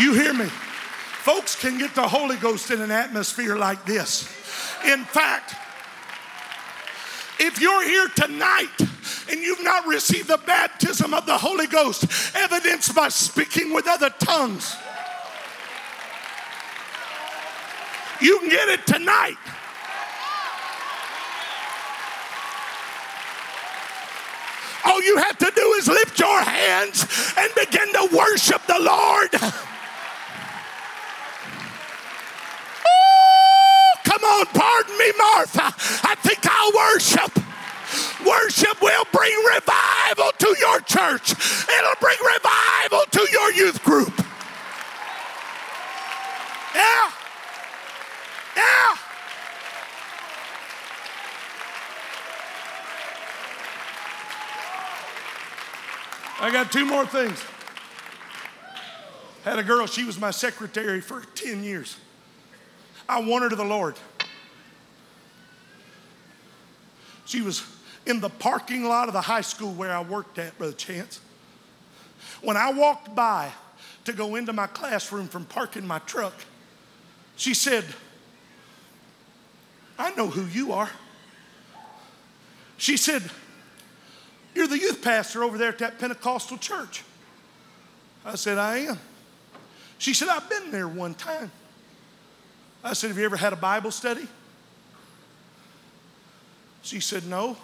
You 0.00 0.14
hear 0.14 0.32
me? 0.32 0.46
Folks 0.46 1.60
can 1.60 1.76
get 1.76 1.94
the 1.94 2.08
Holy 2.08 2.36
Ghost 2.36 2.70
in 2.70 2.80
an 2.80 2.90
atmosphere 2.90 3.56
like 3.56 3.84
this. 3.84 4.22
In 4.86 5.04
fact, 5.04 5.54
if 7.38 7.60
you're 7.60 7.84
here 7.84 8.08
tonight 8.08 8.80
and 9.30 9.40
you've 9.40 9.62
not 9.62 9.86
received 9.86 10.28
the 10.28 10.38
baptism 10.38 11.12
of 11.12 11.26
the 11.26 11.36
Holy 11.36 11.66
Ghost, 11.66 12.06
evidenced 12.34 12.94
by 12.94 13.08
speaking 13.08 13.74
with 13.74 13.86
other 13.86 14.10
tongues, 14.18 14.74
you 18.20 18.38
can 18.40 18.48
get 18.48 18.68
it 18.68 18.86
tonight. 18.86 19.36
All 24.84 25.02
you 25.02 25.16
have 25.18 25.38
to 25.38 25.52
do 25.54 25.72
is 25.78 25.88
lift 25.88 26.18
your 26.18 26.40
hands 26.40 27.06
and 27.36 27.52
begin 27.54 27.92
to 27.92 28.08
worship 28.16 28.64
the 28.66 28.78
Lord. 28.80 29.30
come 34.04 34.24
on, 34.24 34.46
pardon 34.46 34.98
me, 34.98 35.12
Martha. 35.18 35.74
I 36.08 36.14
think 36.16 36.38
I'll 36.44 36.72
worship. 36.72 37.38
Worship 38.26 38.80
will 38.82 39.04
bring 39.12 39.34
revival 39.54 40.32
to 40.38 40.56
your 40.58 40.80
church, 40.80 41.32
it'll 41.32 41.94
bring 42.00 42.16
revival 42.34 43.04
to 43.10 43.26
your 43.30 43.52
youth 43.52 43.82
group. 43.84 44.12
Yeah. 46.74 47.10
Yeah. 48.58 48.96
I 56.40 56.50
got 56.52 56.72
two 56.72 56.84
more 56.84 57.06
things. 57.06 57.44
Had 59.44 59.58
a 59.58 59.62
girl, 59.62 59.86
she 59.86 60.04
was 60.04 60.18
my 60.18 60.30
secretary 60.30 61.00
for 61.00 61.22
10 61.34 61.62
years. 61.62 61.96
I 63.08 63.20
won 63.20 63.42
her 63.42 63.48
to 63.48 63.56
the 63.56 63.64
Lord. 63.64 63.96
She 67.24 67.40
was 67.42 67.64
in 68.06 68.20
the 68.20 68.28
parking 68.28 68.84
lot 68.84 69.08
of 69.08 69.14
the 69.14 69.20
high 69.20 69.42
school 69.42 69.72
where 69.72 69.92
I 69.92 70.02
worked 70.02 70.38
at, 70.38 70.56
Brother 70.58 70.72
Chance. 70.72 71.20
When 72.42 72.56
I 72.56 72.72
walked 72.72 73.14
by 73.14 73.52
to 74.04 74.12
go 74.12 74.34
into 74.34 74.52
my 74.52 74.66
classroom 74.66 75.28
from 75.28 75.44
parking 75.44 75.86
my 75.86 75.98
truck, 76.00 76.34
she 77.36 77.54
said, 77.54 77.84
I 79.98 80.14
know 80.14 80.28
who 80.28 80.44
you 80.46 80.72
are. 80.72 80.90
She 82.76 82.96
said, 82.96 83.22
You're 84.54 84.68
the 84.68 84.78
youth 84.78 85.02
pastor 85.02 85.42
over 85.42 85.58
there 85.58 85.70
at 85.70 85.78
that 85.78 85.98
Pentecostal 85.98 86.56
church. 86.56 87.02
I 88.24 88.36
said, 88.36 88.58
I 88.58 88.78
am. 88.78 88.98
She 89.98 90.14
said, 90.14 90.28
I've 90.28 90.48
been 90.48 90.70
there 90.70 90.86
one 90.86 91.14
time. 91.14 91.50
I 92.84 92.92
said, 92.92 93.08
Have 93.08 93.18
you 93.18 93.24
ever 93.24 93.36
had 93.36 93.52
a 93.52 93.56
Bible 93.56 93.90
study? 93.90 94.28
She 96.82 97.00
said, 97.00 97.26
No. 97.26 97.56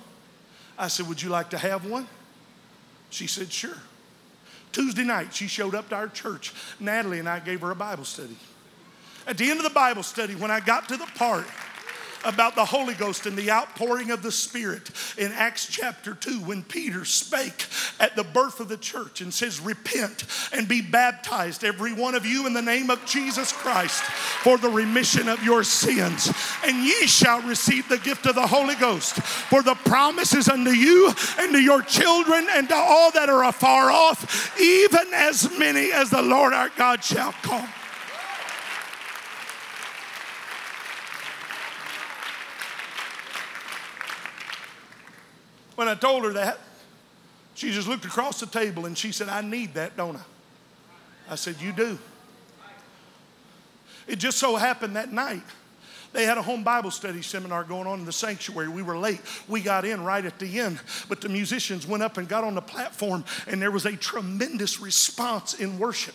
I 0.77 0.88
said, 0.88 1.09
Would 1.09 1.23
you 1.23 1.29
like 1.29 1.51
to 1.51 1.59
have 1.59 1.87
one? 1.87 2.09
She 3.11 3.29
said, 3.29 3.53
Sure. 3.53 3.79
Tuesday 4.73 5.05
night, 5.05 5.33
she 5.33 5.47
showed 5.47 5.77
up 5.77 5.88
to 5.90 5.94
our 5.94 6.09
church. 6.09 6.53
Natalie 6.81 7.20
and 7.20 7.29
I 7.29 7.38
gave 7.38 7.61
her 7.61 7.70
a 7.70 7.77
Bible 7.77 8.05
study. 8.05 8.37
At 9.25 9.38
the 9.38 9.49
end 9.49 9.61
of 9.61 9.64
the 9.64 9.70
Bible 9.70 10.03
study, 10.03 10.35
when 10.35 10.51
I 10.51 10.59
got 10.59 10.88
to 10.88 10.97
the 10.97 11.07
part 11.14 11.47
about 12.25 12.55
the 12.55 12.65
Holy 12.65 12.95
Ghost 12.95 13.27
and 13.27 13.37
the 13.37 13.51
outpouring 13.51 14.11
of 14.11 14.23
the 14.23 14.33
Spirit 14.33 14.91
in 15.19 15.33
Acts 15.33 15.67
chapter 15.67 16.15
2 16.15 16.41
when 16.41 16.63
Peter 16.63 17.05
spake 17.05 17.67
at 18.01 18.17
the 18.17 18.25
birth 18.25 18.61
of 18.61 18.69
the 18.69 18.77
church 18.77 19.21
and 19.21 19.33
says, 19.33 19.61
Repent 19.61 20.25
and 20.53 20.67
be 20.67 20.81
baptized, 20.81 21.65
every 21.65 21.93
one 21.93 22.15
of 22.15 22.27
you, 22.27 22.47
in 22.47 22.53
the 22.53 22.63
name 22.63 22.91
of 22.91 23.05
Jesus 23.07 23.53
Christ 23.53 24.03
for 24.45 24.59
the 24.59 24.69
remission 24.69 25.29
of 25.29 25.43
your 25.43 25.65
sins. 25.65 26.31
And 26.65 26.85
ye 26.85 27.07
shall 27.07 27.41
receive 27.43 27.89
the 27.89 27.99
gift 27.99 28.27
of 28.27 28.35
the 28.35 28.47
Holy 28.47 28.75
Ghost. 28.75 29.15
For 29.15 29.63
the 29.63 29.75
promise 29.75 30.35
is 30.35 30.49
unto 30.49 30.71
you 30.71 31.13
and 31.39 31.53
to 31.53 31.61
your 31.61 31.83
children 31.83 32.47
and 32.51 32.69
to 32.69 32.75
all 32.75 33.11
that 33.13 33.29
are 33.29 33.45
afar 33.45 33.91
off, 33.91 34.59
even 34.61 35.07
as 35.15 35.51
many 35.59 35.93
as 35.93 36.11
the 36.11 36.23
Lord 36.23 36.53
our 36.53 36.71
God 36.77 37.03
shall 37.03 37.33
call. 37.43 37.67
When 45.75 45.89
I 45.89 45.95
told 45.95 46.25
her 46.25 46.33
that, 46.35 46.59
she 47.55 47.73
just 47.73 47.89
looked 47.89 48.05
across 48.05 48.41
the 48.41 48.47
table 48.47 48.87
and 48.87 48.97
she 48.97 49.13
said, 49.13 49.29
I 49.29 49.41
need 49.41 49.75
that, 49.75 49.97
don't 49.97 50.17
I? 50.17 50.23
I 51.31 51.35
said, 51.37 51.57
You 51.61 51.73
do. 51.73 51.99
It 54.07 54.17
just 54.17 54.39
so 54.39 54.57
happened 54.57 54.97
that 54.97 55.13
night. 55.13 55.43
They 56.13 56.25
had 56.25 56.39
a 56.39 56.43
home 56.43 56.63
Bible 56.63 56.93
study 56.93 57.23
seminar 57.23 57.65
going 57.65 57.89
on 57.89 57.99
in 57.99 58.05
the 58.05 58.13
sanctuary. 58.13 58.69
We 58.69 58.83
were 58.83 58.97
late. 58.97 59.21
We 59.49 59.61
got 59.61 59.85
in 59.85 60.05
right 60.05 60.25
at 60.25 60.39
the 60.39 60.61
end, 60.61 60.79
but 61.09 61.21
the 61.21 61.29
musicians 61.29 61.89
went 61.89 62.05
up 62.05 62.19
and 62.19 62.29
got 62.29 62.45
on 62.45 62.55
the 62.55 62.63
platform, 62.63 63.25
and 63.49 63.61
there 63.61 63.73
was 63.73 63.85
a 63.85 63.97
tremendous 63.97 64.79
response 64.79 65.55
in 65.55 65.77
worship. 65.77 66.15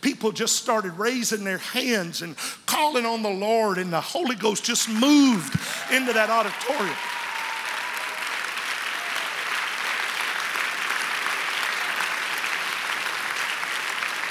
People 0.00 0.32
just 0.32 0.56
started 0.56 0.92
raising 0.92 1.44
their 1.44 1.58
hands 1.58 2.22
and 2.22 2.36
calling 2.64 3.04
on 3.04 3.22
the 3.22 3.28
Lord, 3.28 3.76
and 3.76 3.92
the 3.92 4.00
Holy 4.00 4.34
Ghost 4.34 4.64
just 4.64 4.88
moved 4.88 5.58
into 5.92 6.14
that 6.14 6.30
auditorium. 6.30 6.96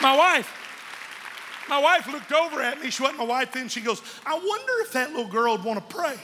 My 0.04 0.16
wife, 0.16 1.66
my 1.70 1.80
wife 1.80 2.12
looked 2.12 2.34
over 2.34 2.62
at 2.62 2.82
me. 2.82 2.90
She 2.90 3.02
wasn't 3.02 3.20
my 3.20 3.26
wife 3.26 3.54
then. 3.54 3.70
She 3.70 3.80
goes, 3.80 4.02
I 4.26 4.34
wonder 4.34 4.74
if 4.82 4.92
that 4.92 5.12
little 5.12 5.32
girl 5.32 5.56
would 5.56 5.66
want 5.66 5.90
to 5.90 5.96
pray. 5.96 6.18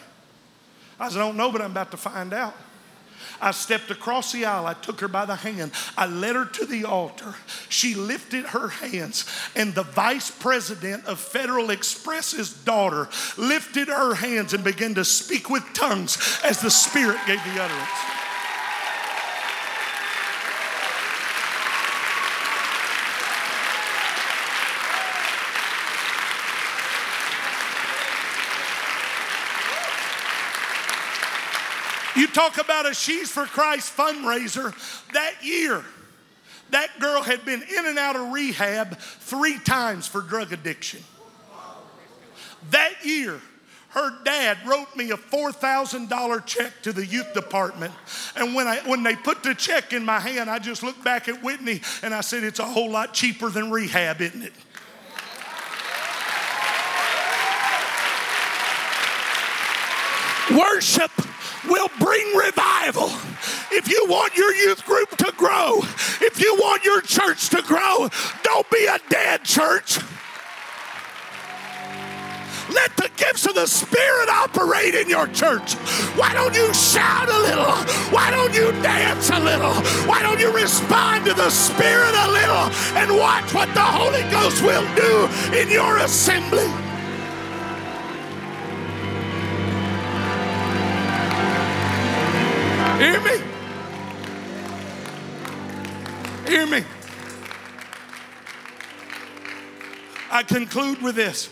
I 1.00 1.08
said, 1.08 1.22
I 1.22 1.26
don't 1.26 1.38
know, 1.38 1.50
but 1.50 1.62
I'm 1.62 1.72
about 1.72 1.92
to 1.92 1.98
find 1.98 2.34
out. 2.34 2.54
I 3.42 3.52
stepped 3.52 3.90
across 3.90 4.34
the 4.34 4.44
aisle. 4.44 4.66
I 4.66 4.74
took 4.74 5.00
her 5.00 5.08
by 5.08 5.26
the 5.26 5.36
hand. 5.36 5.72
I 5.98 6.08
led 6.08 6.36
her 6.36 6.46
to 6.46 6.66
the 6.66 6.84
altar. 6.84 7.36
She 7.70 7.96
lifted 7.96 8.48
her 8.48 8.68
hands, 8.68 9.26
and 9.56 9.74
the 9.74 9.84
vice 9.84 10.30
president 10.30 11.06
of 11.06 11.20
Federal 11.20 11.70
Express's 11.70 12.54
daughter 12.54 13.08
lifted 13.38 13.88
her 13.88 14.16
hands 14.16 14.54
and 14.54 14.62
began 14.62 14.94
to 14.96 15.06
speak 15.06 15.50
with 15.50 15.64
tongues 15.74 16.18
as 16.44 16.60
the 16.62 16.72
Spirit 16.72 17.20
gave 17.26 17.42
the 17.46 17.62
utterance. 17.62 18.19
Talk 32.30 32.58
about 32.58 32.90
a 32.90 32.94
She's 32.94 33.30
for 33.32 33.46
Christ 33.46 33.96
fundraiser. 33.96 34.74
That 35.14 35.34
year, 35.44 35.84
that 36.72 37.00
girl 37.00 37.22
had 37.22 37.46
been 37.46 37.62
in 37.62 37.86
and 37.86 37.98
out 37.98 38.16
of 38.16 38.32
rehab 38.32 38.98
three 38.98 39.60
times 39.60 40.08
for 40.08 40.22
drug 40.22 40.54
addiction. 40.54 41.02
That 42.72 42.94
year, 43.04 43.40
her 43.90 44.24
dad 44.24 44.58
wrote 44.68 44.96
me 44.96 45.10
a 45.10 45.18
$4,000 45.18 46.46
check 46.46 46.74
to 46.84 46.94
the 46.94 47.06
youth 47.06 47.34
department. 47.34 47.94
And 48.36 48.54
when, 48.54 48.68
I, 48.68 48.78
when 48.88 49.02
they 49.02 49.16
put 49.16 49.42
the 49.42 49.56
check 49.56 49.94
in 49.94 50.06
my 50.06 50.20
hand, 50.20 50.50
I 50.50 50.60
just 50.60 50.84
looked 50.84 51.04
back 51.04 51.28
at 51.28 51.42
Whitney 51.42 51.82
and 52.04 52.14
I 52.14 52.22
said, 52.22 52.44
It's 52.44 52.60
a 52.60 52.66
whole 52.66 52.92
lot 52.92 53.14
cheaper 53.14 53.50
than 53.50 53.72
rehab, 53.72 54.22
isn't 54.22 54.44
it? 54.44 54.54
Worship 60.58 61.12
will 61.70 61.90
bring 62.00 62.36
revival. 62.36 63.10
If 63.72 63.88
you 63.90 64.06
want 64.10 64.36
your 64.36 64.54
youth 64.54 64.84
group 64.86 65.10
to 65.18 65.32
grow, 65.38 65.80
if 66.22 66.42
you 66.42 66.56
want 66.56 66.84
your 66.84 67.02
church 67.02 67.50
to 67.50 67.62
grow, 67.62 68.10
don't 68.44 68.70
be 68.72 68.86
a 68.86 68.98
dead 69.10 69.44
church. 69.44 70.00
Let 72.72 72.96
the 72.98 73.10
gifts 73.16 73.46
of 73.46 73.56
the 73.56 73.68
Spirit 73.68 74.30
operate 74.30 74.96
in 74.96 75.10
your 75.10 75.28
church. 75.28 75.74
Why 76.16 76.34
don't 76.34 76.56
you 76.56 76.74
shout 76.74 77.30
a 77.30 77.40
little? 77.40 77.74
Why 78.12 78.30
don't 78.32 78.54
you 78.54 78.72
dance 78.84 79.30
a 79.30 79.40
little? 79.40 79.74
Why 80.08 80.22
don't 80.22 80.40
you 80.40 80.52
respond 80.52 81.26
to 81.26 81.34
the 81.34 81.50
Spirit 81.50 82.14
a 82.14 82.32
little 82.32 82.70
and 82.98 83.18
watch 83.18 83.54
what 83.54 83.74
the 83.74 83.82
Holy 83.82 84.24
Ghost 84.32 84.64
will 84.64 84.86
do 84.96 85.58
in 85.58 85.70
your 85.70 85.98
assembly? 85.98 86.89
Hear 93.00 93.22
me? 93.22 93.42
Hear 96.46 96.68
me? 96.68 96.84
I 100.30 100.44
conclude 100.44 101.02
with 101.02 101.16
this. 101.16 101.50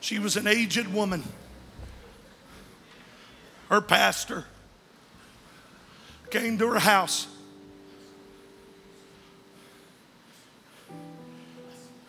She 0.00 0.18
was 0.18 0.38
an 0.38 0.46
aged 0.46 0.88
woman. 0.88 1.22
Her 3.68 3.82
pastor 3.82 4.46
came 6.30 6.56
to 6.56 6.70
her 6.70 6.78
house. 6.78 7.26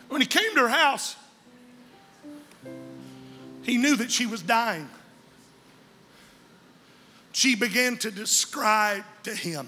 When 0.08 0.22
he 0.22 0.26
came 0.26 0.54
to 0.54 0.60
her 0.62 0.68
house, 0.68 1.14
he 3.64 3.76
knew 3.76 3.96
that 3.96 4.10
she 4.10 4.24
was 4.24 4.40
dying 4.40 4.88
she 7.32 7.54
began 7.54 7.96
to 7.98 8.10
describe 8.10 9.04
to 9.24 9.34
him 9.34 9.66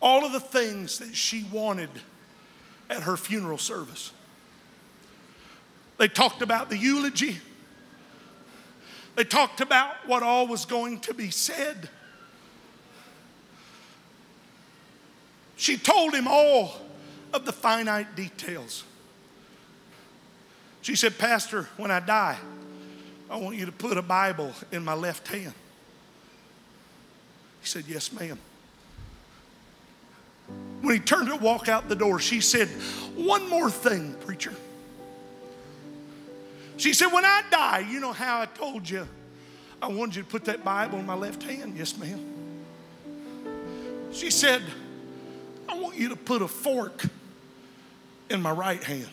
all 0.00 0.24
of 0.24 0.32
the 0.32 0.40
things 0.40 0.98
that 0.98 1.14
she 1.14 1.44
wanted 1.52 1.90
at 2.88 3.02
her 3.02 3.16
funeral 3.16 3.58
service. 3.58 4.12
They 5.98 6.08
talked 6.08 6.42
about 6.42 6.68
the 6.70 6.76
eulogy. 6.76 7.40
They 9.16 9.24
talked 9.24 9.60
about 9.60 10.06
what 10.06 10.22
all 10.22 10.46
was 10.46 10.64
going 10.64 11.00
to 11.00 11.14
be 11.14 11.30
said. 11.30 11.88
She 15.56 15.78
told 15.78 16.14
him 16.14 16.28
all 16.28 16.74
of 17.32 17.46
the 17.46 17.52
finite 17.52 18.14
details. 18.14 18.84
She 20.82 20.94
said, 20.94 21.18
Pastor, 21.18 21.68
when 21.78 21.90
I 21.90 22.00
die, 22.00 22.38
I 23.28 23.36
want 23.36 23.56
you 23.56 23.66
to 23.66 23.72
put 23.72 23.96
a 23.96 24.02
Bible 24.02 24.52
in 24.70 24.84
my 24.84 24.94
left 24.94 25.28
hand. 25.28 25.52
He 27.60 27.66
said, 27.66 27.84
Yes, 27.88 28.12
ma'am. 28.12 28.38
When 30.80 30.94
he 30.94 31.00
turned 31.00 31.28
to 31.28 31.36
walk 31.36 31.68
out 31.68 31.88
the 31.88 31.96
door, 31.96 32.20
she 32.20 32.40
said, 32.40 32.68
One 33.16 33.48
more 33.48 33.70
thing, 33.70 34.14
preacher. 34.24 34.52
She 36.76 36.92
said, 36.92 37.08
When 37.08 37.24
I 37.24 37.42
die, 37.50 37.86
you 37.90 38.00
know 38.00 38.12
how 38.12 38.42
I 38.42 38.46
told 38.46 38.88
you 38.88 39.06
I 39.82 39.88
wanted 39.88 40.16
you 40.16 40.22
to 40.22 40.28
put 40.28 40.44
that 40.44 40.64
Bible 40.64 40.98
in 40.98 41.06
my 41.06 41.14
left 41.14 41.42
hand? 41.42 41.76
Yes, 41.76 41.96
ma'am. 41.98 42.24
She 44.12 44.30
said, 44.30 44.62
I 45.68 45.78
want 45.78 45.96
you 45.96 46.10
to 46.10 46.16
put 46.16 46.42
a 46.42 46.48
fork 46.48 47.04
in 48.30 48.40
my 48.40 48.52
right 48.52 48.82
hand. 48.82 49.08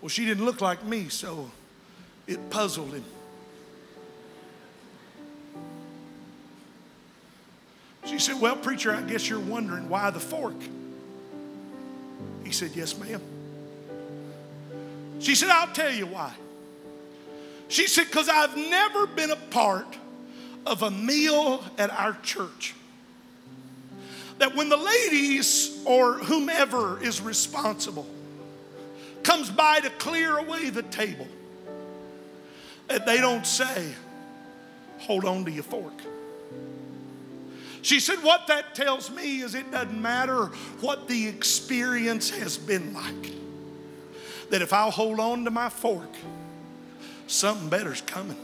Well, 0.00 0.08
she 0.08 0.24
didn't 0.24 0.44
look 0.44 0.60
like 0.60 0.84
me, 0.84 1.08
so 1.08 1.50
it 2.26 2.50
puzzled 2.50 2.92
him. 2.92 3.04
She 8.06 8.18
said, 8.18 8.40
Well, 8.40 8.56
preacher, 8.56 8.94
I 8.94 9.02
guess 9.02 9.28
you're 9.28 9.40
wondering 9.40 9.88
why 9.88 10.10
the 10.10 10.20
fork. 10.20 10.54
He 12.44 12.52
said, 12.52 12.72
Yes, 12.74 12.96
ma'am. 12.98 13.20
She 15.20 15.34
said, 15.34 15.48
I'll 15.48 15.72
tell 15.72 15.92
you 15.92 16.06
why. 16.06 16.32
She 17.68 17.86
said, 17.86 18.06
Because 18.06 18.28
I've 18.28 18.56
never 18.56 19.06
been 19.06 19.30
a 19.30 19.36
part 19.36 19.98
of 20.66 20.82
a 20.82 20.90
meal 20.90 21.64
at 21.78 21.90
our 21.90 22.16
church. 22.22 22.74
That 24.38 24.54
when 24.54 24.68
the 24.68 24.76
ladies 24.76 25.82
or 25.84 26.14
whomever 26.14 27.02
is 27.02 27.20
responsible 27.20 28.06
comes 29.22 29.48
by 29.48 29.80
to 29.80 29.90
clear 29.90 30.36
away 30.36 30.70
the 30.70 30.82
table, 30.82 31.28
that 32.88 33.06
they 33.06 33.20
don't 33.20 33.46
say, 33.46 33.94
Hold 34.98 35.24
on 35.24 35.44
to 35.44 35.50
your 35.50 35.62
fork. 35.62 35.92
She 37.82 38.00
said, 38.00 38.22
What 38.22 38.46
that 38.46 38.74
tells 38.74 39.10
me 39.10 39.42
is 39.42 39.54
it 39.54 39.70
doesn't 39.70 40.00
matter 40.00 40.46
what 40.80 41.06
the 41.08 41.28
experience 41.28 42.30
has 42.30 42.56
been 42.56 42.94
like. 42.94 43.32
That 44.50 44.62
if 44.62 44.72
I'll 44.72 44.90
hold 44.90 45.20
on 45.20 45.44
to 45.44 45.50
my 45.50 45.68
fork, 45.68 46.08
something 47.26 47.68
better's 47.68 48.00
coming. 48.02 48.38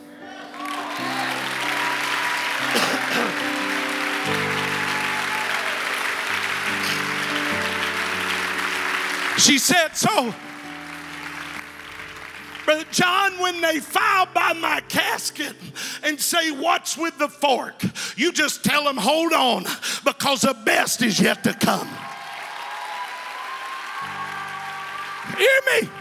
she 9.38 9.58
said, 9.58 9.96
So 9.96 10.34
Brother 12.70 12.86
John, 12.92 13.32
when 13.40 13.60
they 13.60 13.80
file 13.80 14.28
by 14.32 14.52
my 14.52 14.80
casket 14.82 15.56
and 16.04 16.20
say, 16.20 16.52
What's 16.52 16.96
with 16.96 17.18
the 17.18 17.28
fork? 17.28 17.74
You 18.16 18.30
just 18.30 18.62
tell 18.62 18.84
them, 18.84 18.96
Hold 18.96 19.32
on, 19.32 19.64
because 20.04 20.42
the 20.42 20.54
best 20.64 21.02
is 21.02 21.18
yet 21.18 21.42
to 21.42 21.52
come. 21.52 21.88
Hear 25.36 25.82
me. 25.82 25.99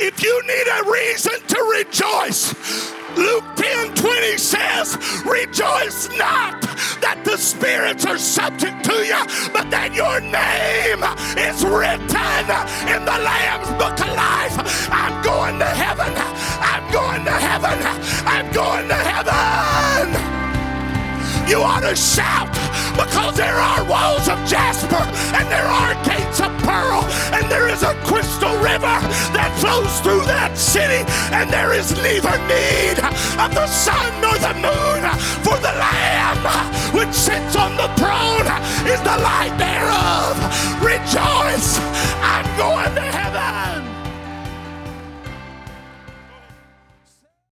If 0.00 0.22
you 0.22 0.42
need 0.46 0.68
a 0.68 0.90
reason 0.90 1.40
to 1.48 1.58
rejoice, 1.76 2.54
Luke 3.16 3.44
10 3.56 3.94
20 3.96 4.38
says, 4.38 4.96
Rejoice 5.26 6.08
not 6.16 6.62
that 7.00 7.22
the 7.24 7.36
spirits 7.36 8.06
are 8.06 8.16
subject 8.16 8.84
to 8.84 8.94
you, 9.04 9.18
but 9.52 9.70
that 9.70 9.92
your 9.94 10.20
name 10.20 11.02
is 11.34 11.64
written 11.64 11.98
in 12.86 13.04
the 13.04 13.18
Lamb's 13.26 13.70
book 13.74 13.98
of 13.98 14.14
life. 14.14 14.88
I'm 14.92 15.20
going 15.24 15.58
to 15.58 15.66
heaven. 15.66 16.14
I'm 16.62 16.92
going 16.92 17.24
to 17.24 17.32
heaven. 17.32 17.78
I'm 18.24 18.52
going 18.52 18.88
to 18.88 18.94
heaven. 18.94 20.27
You 21.48 21.62
ought 21.62 21.80
to 21.80 21.96
shout 21.96 22.52
because 22.92 23.34
there 23.36 23.56
are 23.56 23.82
walls 23.88 24.28
of 24.28 24.36
jasper 24.44 25.00
and 25.32 25.48
there 25.48 25.64
are 25.64 25.94
gates 26.04 26.40
of 26.40 26.52
pearl 26.60 27.00
and 27.32 27.50
there 27.50 27.68
is 27.68 27.82
a 27.82 27.94
crystal 28.04 28.52
river 28.60 29.00
that 29.32 29.48
flows 29.56 29.88
through 30.04 30.28
that 30.28 30.58
city 30.58 31.08
and 31.32 31.48
there 31.48 31.72
is 31.72 31.90
neither 32.04 32.36
need 32.44 33.00
of 33.40 33.48
the 33.56 33.66
sun 33.66 34.12
nor 34.20 34.36
the 34.36 34.52
moon 34.60 35.00
for 35.40 35.56
the 35.64 35.72
Lamb 35.72 36.44
which 36.92 37.16
sits 37.16 37.56
on 37.56 37.72
the 37.80 37.88
throne 37.96 38.48
is 38.84 39.00
the 39.00 39.16
light 39.16 39.56
thereof. 39.56 40.36
Rejoice! 40.84 41.80
I'm 42.20 42.44
going 42.60 42.94
to 42.94 43.17